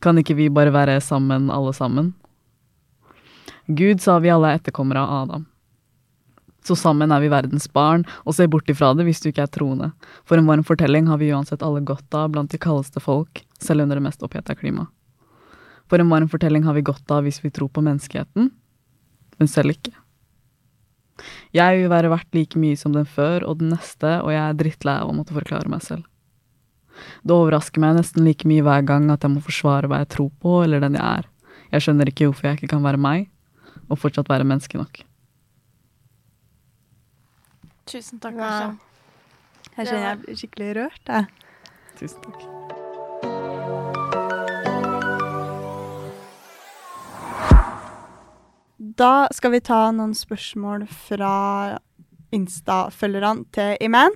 Kan 0.00 0.20
ikke 0.20 0.36
vi 0.38 0.50
bare 0.52 0.72
være 0.72 1.00
sammen, 1.04 1.50
alle 1.50 1.72
sammen? 1.76 2.12
Gud 3.70 4.00
sa 4.02 4.18
vi 4.18 4.30
alle 4.32 4.50
er 4.50 4.58
etterkommere 4.58 4.98
av 4.98 5.24
Adam. 5.24 5.46
Så 6.66 6.74
sammen 6.76 7.12
er 7.14 7.22
vi 7.22 7.30
verdens 7.30 7.68
barn, 7.72 8.02
og 8.26 8.34
se 8.34 8.48
bort 8.50 8.68
ifra 8.72 8.90
det 8.98 9.06
hvis 9.06 9.22
du 9.22 9.30
ikke 9.30 9.44
er 9.46 9.52
troende. 9.52 9.92
For 10.28 10.40
en 10.40 10.48
varm 10.48 10.64
fortelling 10.66 11.06
har 11.08 11.20
vi 11.20 11.30
uansett 11.30 11.62
alle 11.62 11.80
godt 11.86 12.18
av 12.18 12.32
blant 12.34 12.50
de 12.50 12.60
kaldeste 12.60 13.00
folk, 13.00 13.44
selv 13.62 13.86
under 13.86 14.00
det 14.00 14.04
mest 14.08 14.26
oppheta 14.26 14.56
klimaet. 14.58 14.90
For 15.90 16.02
en 16.02 16.10
varm 16.10 16.28
fortelling 16.30 16.66
har 16.66 16.76
vi 16.76 16.84
godt 16.86 17.10
av 17.14 17.24
hvis 17.26 17.40
vi 17.42 17.50
tror 17.54 17.70
på 17.70 17.82
menneskeheten, 17.82 18.50
men 19.38 19.50
selv 19.50 19.74
ikke. 19.74 19.94
Jeg 21.54 21.80
vil 21.80 21.90
være 21.90 22.10
verdt 22.10 22.34
like 22.34 22.58
mye 22.58 22.78
som 22.78 22.94
den 22.94 23.06
før 23.06 23.46
og 23.46 23.58
den 23.62 23.72
neste, 23.74 24.18
og 24.20 24.30
jeg 24.34 24.42
er 24.42 24.58
drittlei 24.58 24.98
av 25.00 25.10
å 25.10 25.16
måtte 25.16 25.34
forklare 25.36 25.70
meg 25.70 25.82
selv. 25.86 26.06
Det 27.22 27.34
overrasker 27.34 27.82
meg 27.82 27.96
nesten 27.96 28.26
like 28.26 28.46
mye 28.50 28.66
hver 28.66 28.82
gang 28.86 29.10
at 29.14 29.22
jeg 29.24 29.32
må 29.32 29.42
forsvare 29.44 29.90
hva 29.90 30.02
jeg 30.02 30.14
tror 30.16 30.30
på, 30.42 30.62
eller 30.64 30.82
den 30.82 30.98
jeg 30.98 31.06
er. 31.22 31.28
Jeg 31.70 31.86
skjønner 31.86 32.10
ikke 32.10 32.28
hvorfor 32.28 32.50
jeg 32.50 32.60
ikke 32.60 32.74
kan 32.74 32.86
være 32.86 33.00
meg, 33.00 33.28
og 33.90 33.98
fortsatt 33.98 34.30
være 34.30 34.46
menneske 34.46 34.78
nok. 34.78 35.02
Tusen 37.90 38.22
takk, 38.22 38.38
Asha. 38.38 38.70
Her 39.74 39.86
kjenner 39.88 40.06
jeg 40.06 40.18
blir 40.22 40.38
skikkelig 40.38 40.72
rørt, 40.78 41.10
jeg. 41.10 41.26
Tusen 41.98 42.22
takk. 42.26 42.48
Da 49.00 49.28
skal 49.32 49.54
vi 49.54 49.62
ta 49.64 49.80
noen 49.96 50.12
spørsmål 50.16 50.84
fra 51.08 51.34
Insta-følgerne 52.36 53.46
til 53.54 53.76
Iman. 53.82 54.14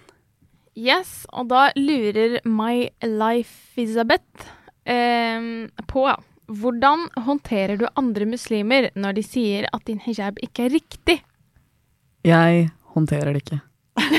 Yes, 0.75 1.25
og 1.31 1.49
da 1.51 1.69
lurer 1.79 2.41
My 2.47 2.89
Life 3.03 3.81
Elizabeth 3.81 4.49
eh, 4.87 5.71
på 5.89 6.07
hvordan 6.47 7.09
håndterer 7.27 7.79
du 7.81 7.87
andre 7.95 8.27
muslimer 8.29 8.91
når 8.95 9.19
de 9.19 9.25
sier 9.27 9.69
at 9.73 9.85
din 9.89 10.01
hijab 10.05 10.39
ikke 10.45 10.67
er 10.67 10.75
riktig? 10.77 11.19
Jeg 12.25 12.69
håndterer 12.95 13.35
det 13.35 13.45
ikke. 13.45 13.61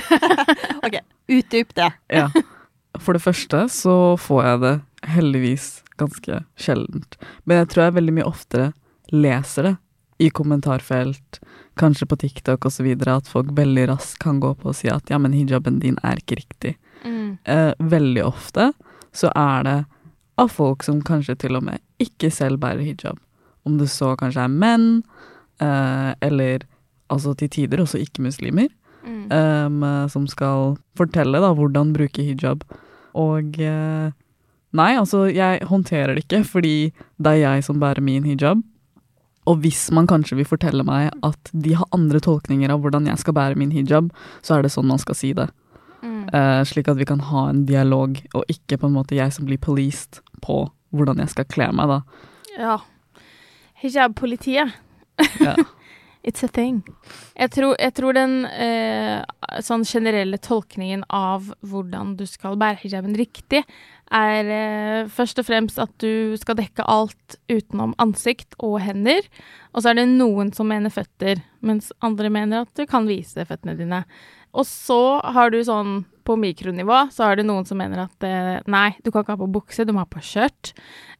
OK, 0.85 0.99
utdyp 1.29 1.73
det. 1.77 1.91
ja. 2.09 2.29
For 2.95 3.17
det 3.17 3.25
første 3.25 3.65
så 3.73 4.15
får 4.21 4.43
jeg 4.45 4.59
det 4.61 4.75
heldigvis 5.15 5.65
ganske 5.99 6.43
sjeldent. 6.55 7.17
Men 7.43 7.63
jeg 7.63 7.71
tror 7.71 7.87
jeg 7.87 7.97
veldig 7.97 8.13
mye 8.15 8.29
oftere 8.29 8.69
leser 9.11 9.69
det 9.69 9.75
i 10.23 10.29
kommentarfelt, 10.31 11.41
kanskje 11.75 12.07
på 12.07 12.17
TikTok 12.21 12.65
osv., 12.69 12.87
at 13.11 13.27
folk 13.27 13.51
veldig 13.57 13.89
raskt 13.91 14.21
kan 14.23 14.39
gå 14.39 14.53
på 14.55 14.71
og 14.71 14.77
si 14.77 14.87
at 14.91 15.11
ja, 15.11 15.19
men 15.19 15.35
hijaben 15.35 15.81
din 15.83 15.97
er 16.07 16.21
ikke 16.21 16.39
riktig. 16.39 16.75
Mm. 17.03 17.35
Eh, 17.43 17.73
veldig 17.79 18.23
ofte 18.23 18.71
så 19.15 19.31
er 19.35 19.67
det 19.67 19.77
av 20.41 20.51
folk 20.51 20.83
som 20.83 21.01
kanskje 21.05 21.37
til 21.45 21.57
og 21.57 21.65
med 21.67 21.81
ikke 22.01 22.31
selv 22.33 22.59
bærer 22.63 22.83
hijab. 22.85 23.19
Om 23.65 23.77
det 23.79 23.89
så 23.93 24.13
kanskje 24.19 24.45
er 24.45 24.51
menn, 24.51 25.03
eh, 25.63 26.11
eller 26.25 26.65
altså 27.09 27.35
til 27.37 27.49
tider 27.49 27.81
også 27.83 28.01
ikke-muslimer, 28.03 28.69
mm. 29.05 29.25
eh, 29.31 30.07
som 30.11 30.27
skal 30.27 30.75
fortelle 30.97 31.41
da 31.41 31.53
hvordan 31.55 31.93
bruke 31.95 32.25
hijab. 32.25 32.65
Og 33.15 33.59
eh, 33.63 34.11
nei, 34.75 34.91
altså 34.99 35.25
jeg 35.31 35.65
håndterer 35.69 36.15
det 36.15 36.25
ikke 36.25 36.43
fordi 36.43 36.77
det 37.17 37.35
er 37.35 37.43
jeg 37.43 37.67
som 37.67 37.79
bærer 37.79 38.03
min 38.03 38.27
hijab. 38.27 38.63
Og 39.45 39.61
hvis 39.61 39.91
man 39.93 40.07
kanskje 40.09 40.39
vil 40.39 40.47
fortelle 40.49 40.83
meg 40.83 41.11
at 41.23 41.51
de 41.53 41.75
har 41.77 41.89
andre 41.93 42.19
tolkninger 42.19 42.71
av 42.73 42.81
hvordan 42.81 43.05
jeg 43.11 43.21
skal 43.21 43.35
bære 43.37 43.59
min 43.61 43.73
hijab, 43.75 44.09
så 44.41 44.57
er 44.57 44.65
det 44.65 44.73
sånn 44.73 44.89
man 44.89 45.01
skal 45.01 45.17
si 45.17 45.35
det. 45.37 45.47
Uh, 46.33 46.61
slik 46.67 46.89
at 46.91 46.99
vi 46.99 47.07
kan 47.07 47.21
ha 47.29 47.47
en 47.51 47.65
dialog, 47.69 48.17
og 48.33 48.43
ikke 48.51 48.79
på 48.81 48.89
en 48.89 48.97
måte 48.97 49.17
jeg 49.17 49.33
som 49.35 49.47
blir 49.47 49.61
policed 49.61 50.21
på 50.45 50.65
hvordan 50.95 51.21
jeg 51.23 51.33
skal 51.33 51.49
kle 51.51 51.69
meg, 51.75 51.91
da. 51.91 52.01
Ja. 52.55 52.77
Hijab-politiet. 53.81 54.75
ja. 55.43 55.55
It's 56.25 56.41
a 56.41 56.47
thing. 56.49 56.79
Jeg 57.37 57.51
tror, 57.53 57.75
jeg 57.77 57.93
tror 57.93 58.15
den 58.17 58.47
eh, 58.49 59.21
sånn 59.61 59.83
generelle 59.85 60.39
tolkningen 60.41 61.03
av 61.13 61.51
hvordan 61.61 62.15
du 62.17 62.23
skal 62.25 62.57
bære 62.57 62.81
hijaben 62.81 63.13
riktig, 63.13 63.61
er 64.09 64.49
eh, 64.55 65.11
først 65.13 65.43
og 65.43 65.45
fremst 65.45 65.77
at 65.81 65.93
du 66.01 66.33
skal 66.41 66.57
dekke 66.57 66.87
alt 66.89 67.37
utenom 67.51 67.93
ansikt 68.01 68.57
og 68.57 68.79
hender. 68.81 69.21
Og 69.75 69.83
så 69.83 69.91
er 69.91 69.99
det 70.01 70.07
noen 70.15 70.49
som 70.55 70.71
mener 70.73 70.93
føtter, 70.93 71.43
mens 71.61 71.91
andre 72.05 72.33
mener 72.33 72.65
at 72.65 72.73
du 72.73 72.87
kan 72.89 73.05
vise 73.05 73.45
føttene 73.45 73.77
dine. 73.77 74.01
Og 74.55 74.67
så 74.67 74.99
har 75.35 75.51
du 75.51 75.59
sånn 75.67 76.05
på 76.25 76.35
mikronivå, 76.41 77.03
så 77.13 77.27
er 77.27 77.37
det 77.37 77.45
noen 77.45 77.67
som 77.69 77.77
mener 77.77 78.05
at 78.07 78.25
eh, 78.25 78.55
nei, 78.71 78.87
du 79.05 79.11
kan 79.11 79.21
ikke 79.21 79.35
ha 79.35 79.41
på 79.43 79.51
bukse, 79.59 79.85
du 79.85 79.91
må 79.93 80.01
ha 80.01 80.09
på 80.09 80.23
skjørt. 80.25 80.71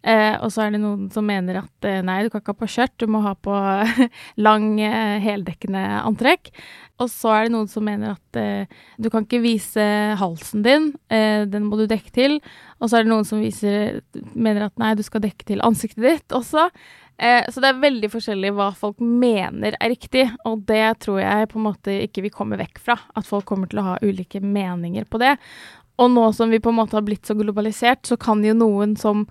Eh, 0.02 0.34
og 0.40 0.50
så 0.54 0.64
er 0.66 0.74
det 0.74 0.82
noen 0.82 1.12
som 1.14 1.28
mener 1.28 1.60
at 1.62 1.88
eh, 1.88 2.02
nei, 2.06 2.24
du 2.26 2.32
kan 2.34 2.42
ikke 2.42 2.56
ha 2.56 2.60
på 2.64 2.70
skjørt, 2.74 2.96
du 3.02 3.06
må 3.14 3.22
ha 3.26 3.36
på 3.38 3.54
lang, 4.48 4.68
eh, 4.82 5.20
heldekkende 5.22 5.84
antrekk. 6.02 6.50
Og 7.04 7.12
så 7.12 7.34
er 7.36 7.46
det 7.46 7.54
noen 7.54 7.70
som 7.70 7.86
mener 7.86 8.16
at 8.16 8.40
eh, 8.40 8.82
du 8.98 9.12
kan 9.14 9.28
ikke 9.28 9.44
vise 9.44 9.86
halsen 10.18 10.66
din, 10.66 10.94
eh, 11.14 11.44
den 11.50 11.68
må 11.70 11.78
du 11.78 11.86
dekke 11.92 12.14
til. 12.16 12.40
Og 12.80 12.90
så 12.90 12.98
er 13.00 13.06
det 13.06 13.14
noen 13.14 13.28
som 13.30 13.44
viser, 13.44 14.00
mener 14.34 14.72
at 14.72 14.80
nei, 14.82 14.96
du 14.98 15.06
skal 15.06 15.22
dekke 15.26 15.46
til 15.54 15.62
ansiktet 15.66 16.06
ditt 16.08 16.38
også. 16.38 16.70
Eh, 17.18 17.46
så 17.52 17.62
det 17.64 17.70
er 17.72 17.80
veldig 17.80 18.10
forskjellig 18.12 18.52
hva 18.58 18.70
folk 18.76 19.00
mener 19.00 19.78
er 19.80 19.94
riktig, 19.94 20.26
og 20.46 20.66
det 20.68 21.00
tror 21.06 21.22
jeg 21.22 21.50
på 21.52 21.60
en 21.62 21.68
måte 21.70 21.96
ikke 22.04 22.26
vi 22.26 22.34
kommer 22.34 22.60
vekk 22.60 22.82
fra. 22.84 22.98
At 23.16 23.28
folk 23.30 23.46
kommer 23.48 23.72
til 23.72 23.80
å 23.80 23.90
ha 23.94 23.98
ulike 24.04 24.42
meninger 24.44 25.08
på 25.08 25.22
det. 25.24 25.36
Og 25.96 26.10
nå 26.12 26.26
som 26.36 26.52
vi 26.52 26.60
på 26.60 26.74
en 26.74 26.80
måte 26.82 26.98
har 26.98 27.06
blitt 27.08 27.24
så 27.28 27.38
globalisert, 27.40 28.04
så 28.04 28.18
kan 28.20 28.42
jo 28.44 28.52
noen 28.58 28.98
som 29.00 29.22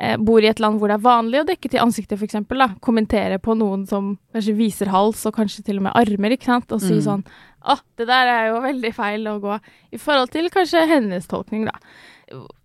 eh, 0.00 0.16
bor 0.18 0.42
i 0.42 0.48
et 0.50 0.58
land 0.58 0.80
hvor 0.80 0.90
det 0.90 0.96
er 0.98 1.04
vanlig 1.04 1.44
å 1.44 1.46
dekke 1.46 1.70
til 1.70 1.84
ansiktet, 1.84 2.18
f.eks., 2.18 2.40
kommentere 2.82 3.38
på 3.38 3.54
noen 3.54 3.84
som 3.86 4.16
kanskje 4.34 4.56
viser 4.58 4.90
hals, 4.90 5.22
og 5.30 5.36
kanskje 5.38 5.62
til 5.68 5.78
og 5.78 5.86
med 5.86 5.94
armer, 5.94 6.34
ikke 6.34 6.50
sant, 6.50 6.74
og 6.74 6.82
si 6.82 6.96
Mm. 6.98 7.04
sånn 7.06 7.24
Å, 7.68 7.74
det 7.98 8.06
der 8.06 8.26
er 8.32 8.44
jo 8.48 8.60
veldig 8.62 8.92
feil 8.94 9.26
å 9.26 9.40
gå 9.42 9.56
I 9.92 9.98
forhold 9.98 10.30
til 10.30 10.46
kanskje 10.50 10.86
hennes 10.88 11.26
tolkning, 11.26 11.66
da. 11.66 11.74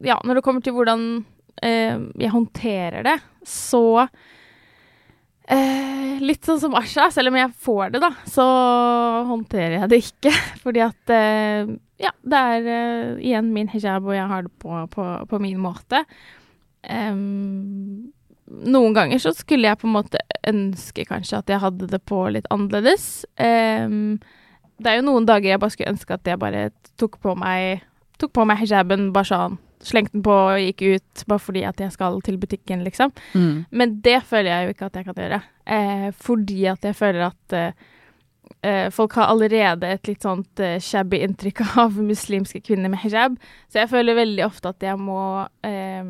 Ja, 0.05 0.19
når 0.23 0.35
det 0.39 0.43
kommer 0.45 0.61
til 0.65 0.73
hvordan 0.73 1.25
eh, 1.61 1.97
jeg 2.17 2.33
håndterer 2.33 3.03
det, 3.05 3.19
så 3.45 4.07
Eh, 5.51 6.21
litt 6.23 6.45
sånn 6.47 6.61
som 6.61 6.75
Asha, 6.79 7.09
selv 7.11 7.33
om 7.33 7.35
jeg 7.35 7.51
får 7.65 7.95
det, 7.95 7.99
da, 8.03 8.13
så 8.31 8.43
håndterer 9.27 9.81
jeg 9.81 9.89
det 9.91 9.99
ikke. 10.05 10.31
Fordi 10.63 10.83
at 10.85 11.13
eh, 11.13 11.73
Ja, 12.03 12.11
det 12.23 12.39
er 12.55 12.69
eh, 12.71 13.09
igjen 13.23 13.51
min 13.55 13.71
hijab, 13.71 14.07
og 14.07 14.15
jeg 14.15 14.29
har 14.31 14.47
det 14.47 14.53
på, 14.63 14.71
på, 14.93 15.07
på 15.29 15.39
min 15.43 15.59
måte. 15.63 16.03
Noen 16.83 18.11
ganger 18.95 19.21
så 19.23 19.31
skulle 19.35 19.69
jeg 19.69 19.79
på 19.79 19.87
en 19.87 19.95
måte 19.95 20.19
ønske 20.49 21.05
kanskje 21.07 21.39
at 21.39 21.51
jeg 21.51 21.63
hadde 21.63 21.87
det 21.87 22.01
på 22.03 22.17
litt 22.35 22.49
annerledes. 22.51 23.23
Det 23.39 24.89
er 24.91 24.97
jo 24.99 25.07
noen 25.07 25.27
dager 25.29 25.53
jeg 25.53 25.61
bare 25.63 25.71
skulle 25.71 25.93
ønske 25.95 26.17
at 26.17 26.27
jeg 26.27 26.41
bare 26.41 26.65
tok 26.99 27.13
på 27.23 27.37
meg 27.39 27.87
Tok 28.21 28.29
på 28.37 28.43
meg 28.45 28.59
hijaben, 28.61 29.07
bare 29.11 29.25
sånn. 29.25 29.55
Slengte 29.83 30.15
den 30.15 30.25
på 30.25 30.35
og 30.35 30.59
gikk 30.61 30.83
ut 30.95 31.23
bare 31.27 31.43
fordi 31.43 31.63
at 31.67 31.81
jeg 31.83 31.91
skal 31.95 32.21
til 32.23 32.37
butikken, 32.41 32.83
liksom. 32.85 33.11
Mm. 33.33 33.65
Men 33.71 33.97
det 34.05 34.21
føler 34.29 34.51
jeg 34.51 34.65
jo 34.65 34.75
ikke 34.75 34.87
at 34.87 34.99
jeg 34.99 35.07
kan 35.09 35.19
gjøre. 35.23 35.41
Eh, 35.77 36.07
fordi 36.27 36.61
at 36.71 36.87
jeg 36.87 36.95
føler 36.99 37.25
at 37.27 37.57
eh, 37.57 37.89
eh, 38.61 38.87
folk 38.95 39.17
har 39.19 39.31
allerede 39.33 39.89
et 39.95 40.07
litt 40.07 40.23
sånt 40.23 40.63
eh, 40.63 40.79
shabby 40.83 41.19
inntrykk 41.25 41.65
av 41.83 41.99
muslimske 42.11 42.63
kvinner 42.63 42.93
med 42.93 43.03
hijab. 43.03 43.35
Så 43.67 43.83
jeg 43.83 43.91
føler 43.91 44.19
veldig 44.19 44.47
ofte 44.47 44.73
at 44.73 44.87
jeg 44.87 44.99
må 44.99 45.19
eh, 45.67 46.03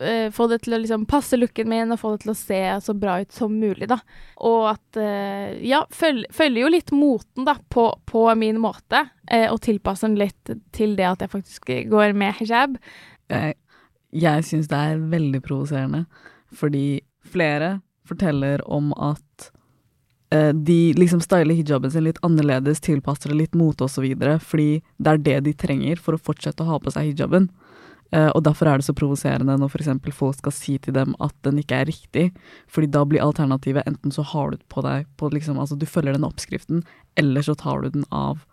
eh, 0.00 0.30
få 0.34 0.46
det 0.50 0.60
til 0.64 0.74
å 0.76 0.78
liksom 0.82 1.04
passe 1.10 1.36
looken 1.38 1.68
min 1.68 1.92
og 1.94 1.98
få 2.00 2.12
det 2.14 2.22
til 2.24 2.32
å 2.32 2.36
se 2.38 2.60
så 2.84 2.94
bra 2.94 3.18
ut 3.22 3.32
som 3.32 3.54
mulig, 3.58 3.88
da. 3.90 3.98
Og 4.46 4.68
at 4.72 4.98
uh, 5.00 5.54
Ja, 5.64 5.84
føl- 5.90 6.26
følger 6.34 6.62
jo 6.66 6.72
litt 6.74 6.92
moten, 6.94 7.44
da, 7.48 7.56
på, 7.68 7.88
på 8.06 8.24
min 8.38 8.58
måte. 8.62 9.04
uh, 9.32 9.48
og 9.52 9.60
tilpasser 9.66 10.08
den 10.08 10.18
litt 10.22 10.54
til 10.72 10.96
det 10.96 11.06
at 11.08 11.20
jeg 11.26 11.30
faktisk 11.34 11.70
går 11.90 12.12
med 12.14 12.34
hijab. 12.40 12.78
Jeg, 13.28 13.54
jeg 14.12 14.44
syns 14.48 14.68
det 14.70 14.76
er 14.78 14.98
veldig 15.12 15.42
provoserende, 15.44 16.06
fordi 16.54 17.00
flere 17.28 17.80
forteller 18.08 18.62
om 18.70 18.92
at 18.96 19.50
de 20.28 20.92
liksom 20.92 21.22
styler 21.24 21.56
hijaben 21.56 21.88
sin 21.90 22.04
litt 22.04 22.18
annerledes, 22.20 22.82
tilpasser 22.84 23.30
det 23.32 23.36
litt 23.38 23.54
mote 23.56 23.86
osv., 23.86 24.04
fordi 24.44 24.82
det 25.00 25.12
er 25.14 25.22
det 25.24 25.36
de 25.46 25.54
trenger 25.56 25.96
for 25.96 26.12
å 26.16 26.20
fortsette 26.20 26.60
å 26.60 26.68
ha 26.68 26.76
på 26.84 26.92
seg 26.92 27.14
hijaben. 27.14 27.46
Eh, 28.10 28.30
og 28.32 28.42
derfor 28.46 28.70
er 28.70 28.80
det 28.80 28.86
så 28.86 28.94
provoserende 28.96 29.58
når 29.60 29.72
f.eks. 29.72 29.90
folk 30.16 30.38
skal 30.38 30.54
si 30.54 30.76
til 30.80 30.96
dem 30.96 31.14
at 31.20 31.34
den 31.44 31.60
ikke 31.60 31.82
er 31.82 31.90
riktig, 31.90 32.28
fordi 32.70 32.88
da 32.94 33.04
blir 33.04 33.24
alternativet 33.24 33.88
enten 33.88 34.14
så 34.14 34.24
har 34.24 34.54
du 34.54 34.62
på 34.72 34.84
deg 34.86 35.08
på 35.20 35.28
liksom, 35.34 35.60
altså 35.60 35.76
du 35.76 35.84
følger 35.86 36.16
den 36.16 36.24
oppskriften, 36.28 36.84
eller 37.20 37.44
så 37.44 37.56
tar 37.58 37.82
du 37.84 37.90
den 37.98 38.06
av. 38.08 38.46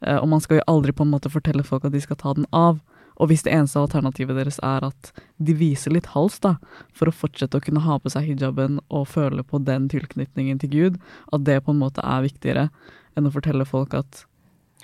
Eh, 0.00 0.16
og 0.16 0.30
man 0.32 0.40
skal 0.40 0.60
jo 0.60 0.68
aldri 0.70 0.96
på 0.96 1.04
en 1.04 1.12
måte 1.12 1.32
fortelle 1.32 1.66
folk 1.66 1.84
at 1.84 1.92
de 1.92 2.00
skal 2.00 2.20
ta 2.20 2.32
den 2.38 2.48
av. 2.56 2.80
Og 3.20 3.28
hvis 3.28 3.44
det 3.44 3.52
eneste 3.52 3.78
alternativet 3.78 4.38
deres 4.38 4.56
er 4.64 4.86
at 4.88 5.12
de 5.36 5.54
viser 5.54 5.92
litt 5.92 6.08
hals, 6.14 6.38
da, 6.40 6.56
for 6.96 7.10
å 7.10 7.14
fortsette 7.14 7.58
å 7.58 7.64
kunne 7.64 7.84
ha 7.84 7.98
på 8.00 8.10
seg 8.10 8.30
hijaben 8.30 8.80
og 8.88 9.10
føle 9.12 9.44
på 9.44 9.60
den 9.62 9.90
tilknytningen 9.92 10.62
til 10.62 10.72
Gud, 10.72 11.00
at 11.36 11.44
det 11.44 11.60
på 11.66 11.76
en 11.76 11.82
måte 11.84 12.00
er 12.00 12.24
viktigere 12.24 12.70
enn 13.12 13.28
å 13.28 13.34
fortelle 13.34 13.68
folk 13.68 13.94
at 13.98 14.24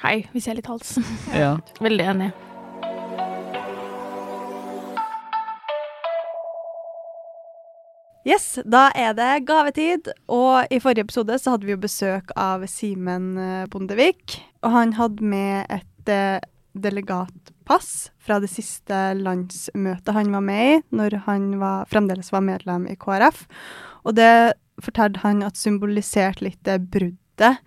Hei, 0.04 0.28
vi 0.30 0.38
ser 0.44 0.54
litt 0.54 0.68
hals. 0.70 0.94
ja, 1.34 1.56
Veldig 1.82 2.04
enig. 2.12 2.30
Yes, 8.26 8.58
da 8.66 8.88
er 8.98 9.14
det 9.16 9.46
gavetid. 9.48 10.10
Og 10.32 10.66
i 10.74 10.80
forrige 10.82 11.06
episode 11.06 11.38
så 11.38 11.54
hadde 11.54 11.68
vi 11.68 11.74
jo 11.76 11.82
besøk 11.82 12.32
av 12.36 12.64
Simen 12.70 13.36
eh, 13.38 13.66
Bondevik. 13.70 14.40
Og 14.66 14.74
han 14.74 14.94
hadde 14.98 15.24
med 15.24 15.68
et 15.70 16.10
eh, 16.12 16.40
delegatpass 16.78 18.10
fra 18.22 18.38
det 18.42 18.50
siste 18.52 18.96
landsmøtet 19.18 20.14
han 20.16 20.32
var 20.34 20.44
med 20.44 20.64
i, 20.64 20.80
når 20.94 21.20
han 21.28 21.50
var, 21.62 21.86
fremdeles 21.90 22.32
var 22.34 22.44
medlem 22.44 22.88
i 22.90 22.96
KrF. 22.98 23.44
Og 24.04 24.18
det 24.18 24.58
fortalte 24.82 25.22
han 25.24 25.42
at 25.46 25.58
symboliserte 25.58 26.46
litt 26.46 26.60
det 26.66 26.80
bruddet 26.90 27.62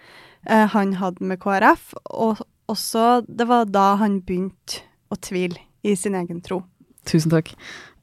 eh, 0.47 0.67
han 0.75 0.97
hadde 0.99 1.31
med 1.31 1.41
KrF. 1.43 1.93
Og 2.11 2.43
også 2.71 3.23
det 3.27 3.47
var 3.49 3.71
da 3.71 3.93
han 4.03 4.19
begynte 4.25 4.83
å 5.11 5.17
tvile 5.19 5.63
i 5.81 5.95
sin 5.97 6.15
egen 6.15 6.43
tro. 6.43 6.61
Tusen 7.09 7.33
takk. 7.33 7.53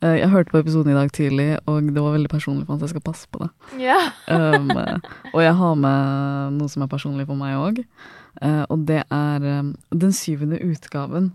Eh, 0.03 0.19
jeg 0.21 0.31
hørte 0.31 0.55
på 0.55 0.63
episoden 0.63 0.93
i 0.93 0.99
dag 0.99 1.11
tidlig, 1.15 1.49
og 1.67 1.91
det 1.95 2.03
var 2.03 2.15
veldig 2.15 2.31
personlig 2.31 2.67
for 2.67 2.75
meg, 2.75 2.81
så 2.81 2.89
jeg 2.89 2.97
skal 2.97 3.07
passe 3.09 3.29
på 3.33 3.43
det. 3.45 3.51
Yeah. 3.81 4.13
Um, 4.29 4.71
eh, 4.71 4.99
og 5.33 5.43
jeg 5.43 5.55
har 5.59 5.75
med 5.75 6.59
noe 6.59 6.71
som 6.71 6.85
er 6.85 6.91
personlig 6.93 7.27
for 7.27 7.39
meg 7.39 7.57
òg. 7.59 7.83
og 8.71 8.87
det 8.87 9.03
er 9.11 9.47
um, 9.59 9.73
den 9.91 10.13
syvende 10.13 10.61
utgaven 10.63 11.33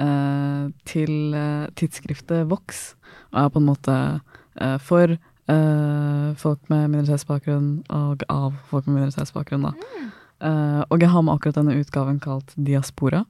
uh, 0.00 0.72
til 0.84 1.36
uh, 1.36 1.68
tidsskriftet 1.78 2.48
Vox. 2.50 2.94
Og 3.32 3.44
er 3.44 3.52
på 3.52 3.60
en 3.60 3.68
måte 3.68 3.98
eh, 4.60 4.78
for 4.82 5.14
eh, 5.14 6.26
folk 6.38 6.70
med 6.72 6.90
minoritetsbakgrunn 6.92 7.70
og 7.92 8.24
av 8.32 8.56
folk 8.70 8.88
med 8.88 9.00
minoritetsbakgrunn, 9.00 9.68
da. 9.68 9.72
Eh, 10.42 10.80
og 10.88 11.02
jeg 11.02 11.12
har 11.12 11.24
med 11.24 11.34
akkurat 11.36 11.60
denne 11.60 11.78
utgaven 11.80 12.20
kalt 12.22 12.54
Diaspora, 12.56 13.24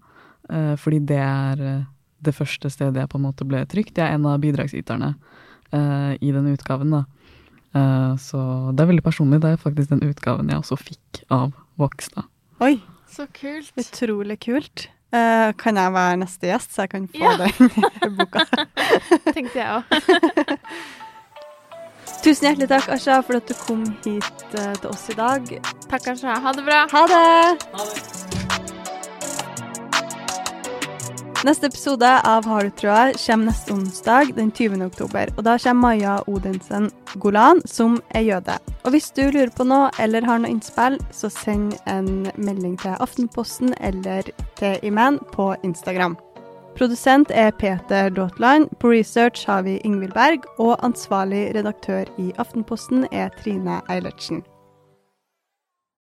eh, 0.50 0.74
fordi 0.80 1.02
det 1.12 1.20
er 1.22 1.66
eh, 1.68 1.84
det 2.24 2.34
første 2.36 2.70
stedet 2.72 3.00
jeg 3.02 3.10
på 3.12 3.18
en 3.20 3.26
måte 3.26 3.46
ble 3.48 3.64
trykt. 3.70 3.98
Jeg 3.98 4.06
er 4.06 4.16
en 4.16 4.28
av 4.30 4.40
bidragsyterne 4.42 5.12
uh, 5.74 6.12
i 6.20 6.32
denne 6.34 6.54
utgaven, 6.56 6.94
da. 6.94 7.02
Uh, 7.72 8.14
så 8.20 8.38
det 8.76 8.84
er 8.84 8.90
veldig 8.92 9.04
personlig. 9.06 9.40
Det 9.42 9.52
er 9.54 9.60
faktisk 9.62 9.92
den 9.94 10.04
utgaven 10.06 10.50
jeg 10.52 10.60
også 10.62 10.78
fikk 10.80 11.22
av 11.32 11.52
Vox, 11.80 12.10
da. 12.16 12.26
Oi, 12.62 12.76
Så 13.10 13.26
kult. 13.34 13.72
utrolig 13.80 14.38
kult. 14.44 14.88
Uh, 15.12 15.52
kan 15.60 15.76
jeg 15.76 15.92
være 15.92 16.16
neste 16.22 16.48
gjest, 16.48 16.72
så 16.72 16.86
jeg 16.86 16.94
kan 16.94 17.08
få 17.12 17.20
Ja. 17.20 17.36
den 17.42 18.12
i 18.12 18.16
boka? 18.16 18.46
Tenkte 19.34 19.58
jeg 19.58 19.68
òg. 19.68 19.84
Tusen 22.22 22.46
hjertelig 22.46 22.68
takk, 22.70 22.86
Asha, 22.94 23.18
for 23.26 23.40
at 23.40 23.48
du 23.50 23.54
kom 23.66 23.82
hit 24.04 24.44
til 24.52 24.86
oss 24.88 25.08
i 25.10 25.16
dag. 25.18 25.50
Takk, 25.90 26.12
Asha. 26.14 26.38
Ha 26.44 26.54
det 26.54 26.64
bra. 26.68 26.84
Ha 26.92 27.02
det! 27.10 28.41
Neste 31.42 31.66
episode 31.66 32.20
av 32.24 32.44
Har 32.44 32.62
du 32.62 32.70
trua 32.70 33.12
kommer 33.18 33.46
neste 33.46 33.72
onsdag 33.72 34.28
den 34.36 34.52
20. 34.54 34.84
oktober. 34.86 35.26
Og 35.36 35.42
da 35.42 35.56
kommer 35.58 35.80
Maja 35.80 36.12
Odensen 36.30 36.86
Golan, 37.18 37.58
som 37.66 37.96
er 38.14 38.22
jøde. 38.22 38.54
Og 38.84 38.94
hvis 38.94 39.10
du 39.10 39.24
lurer 39.24 39.50
på 39.50 39.66
noe 39.66 39.88
eller 39.98 40.22
har 40.22 40.38
noe 40.38 40.52
innspill, 40.54 41.00
så 41.10 41.32
send 41.34 41.74
en 41.90 42.30
melding 42.38 42.76
til 42.78 42.94
Aftenposten 43.02 43.74
eller 43.82 44.30
til 44.60 44.78
Iman 44.86 45.18
på 45.34 45.50
Instagram. 45.66 46.14
Produsent 46.78 47.34
er 47.34 47.50
Peter 47.50 48.14
Daatland. 48.14 48.70
På 48.78 48.94
research 48.94 49.42
har 49.50 49.66
vi 49.66 49.80
Ingvild 49.82 50.14
Berg. 50.14 50.46
Og 50.62 50.78
ansvarlig 50.86 51.48
redaktør 51.58 52.06
i 52.22 52.30
Aftenposten 52.38 53.08
er 53.10 53.34
Trine 53.42 53.82
Eilertsen. 53.90 54.44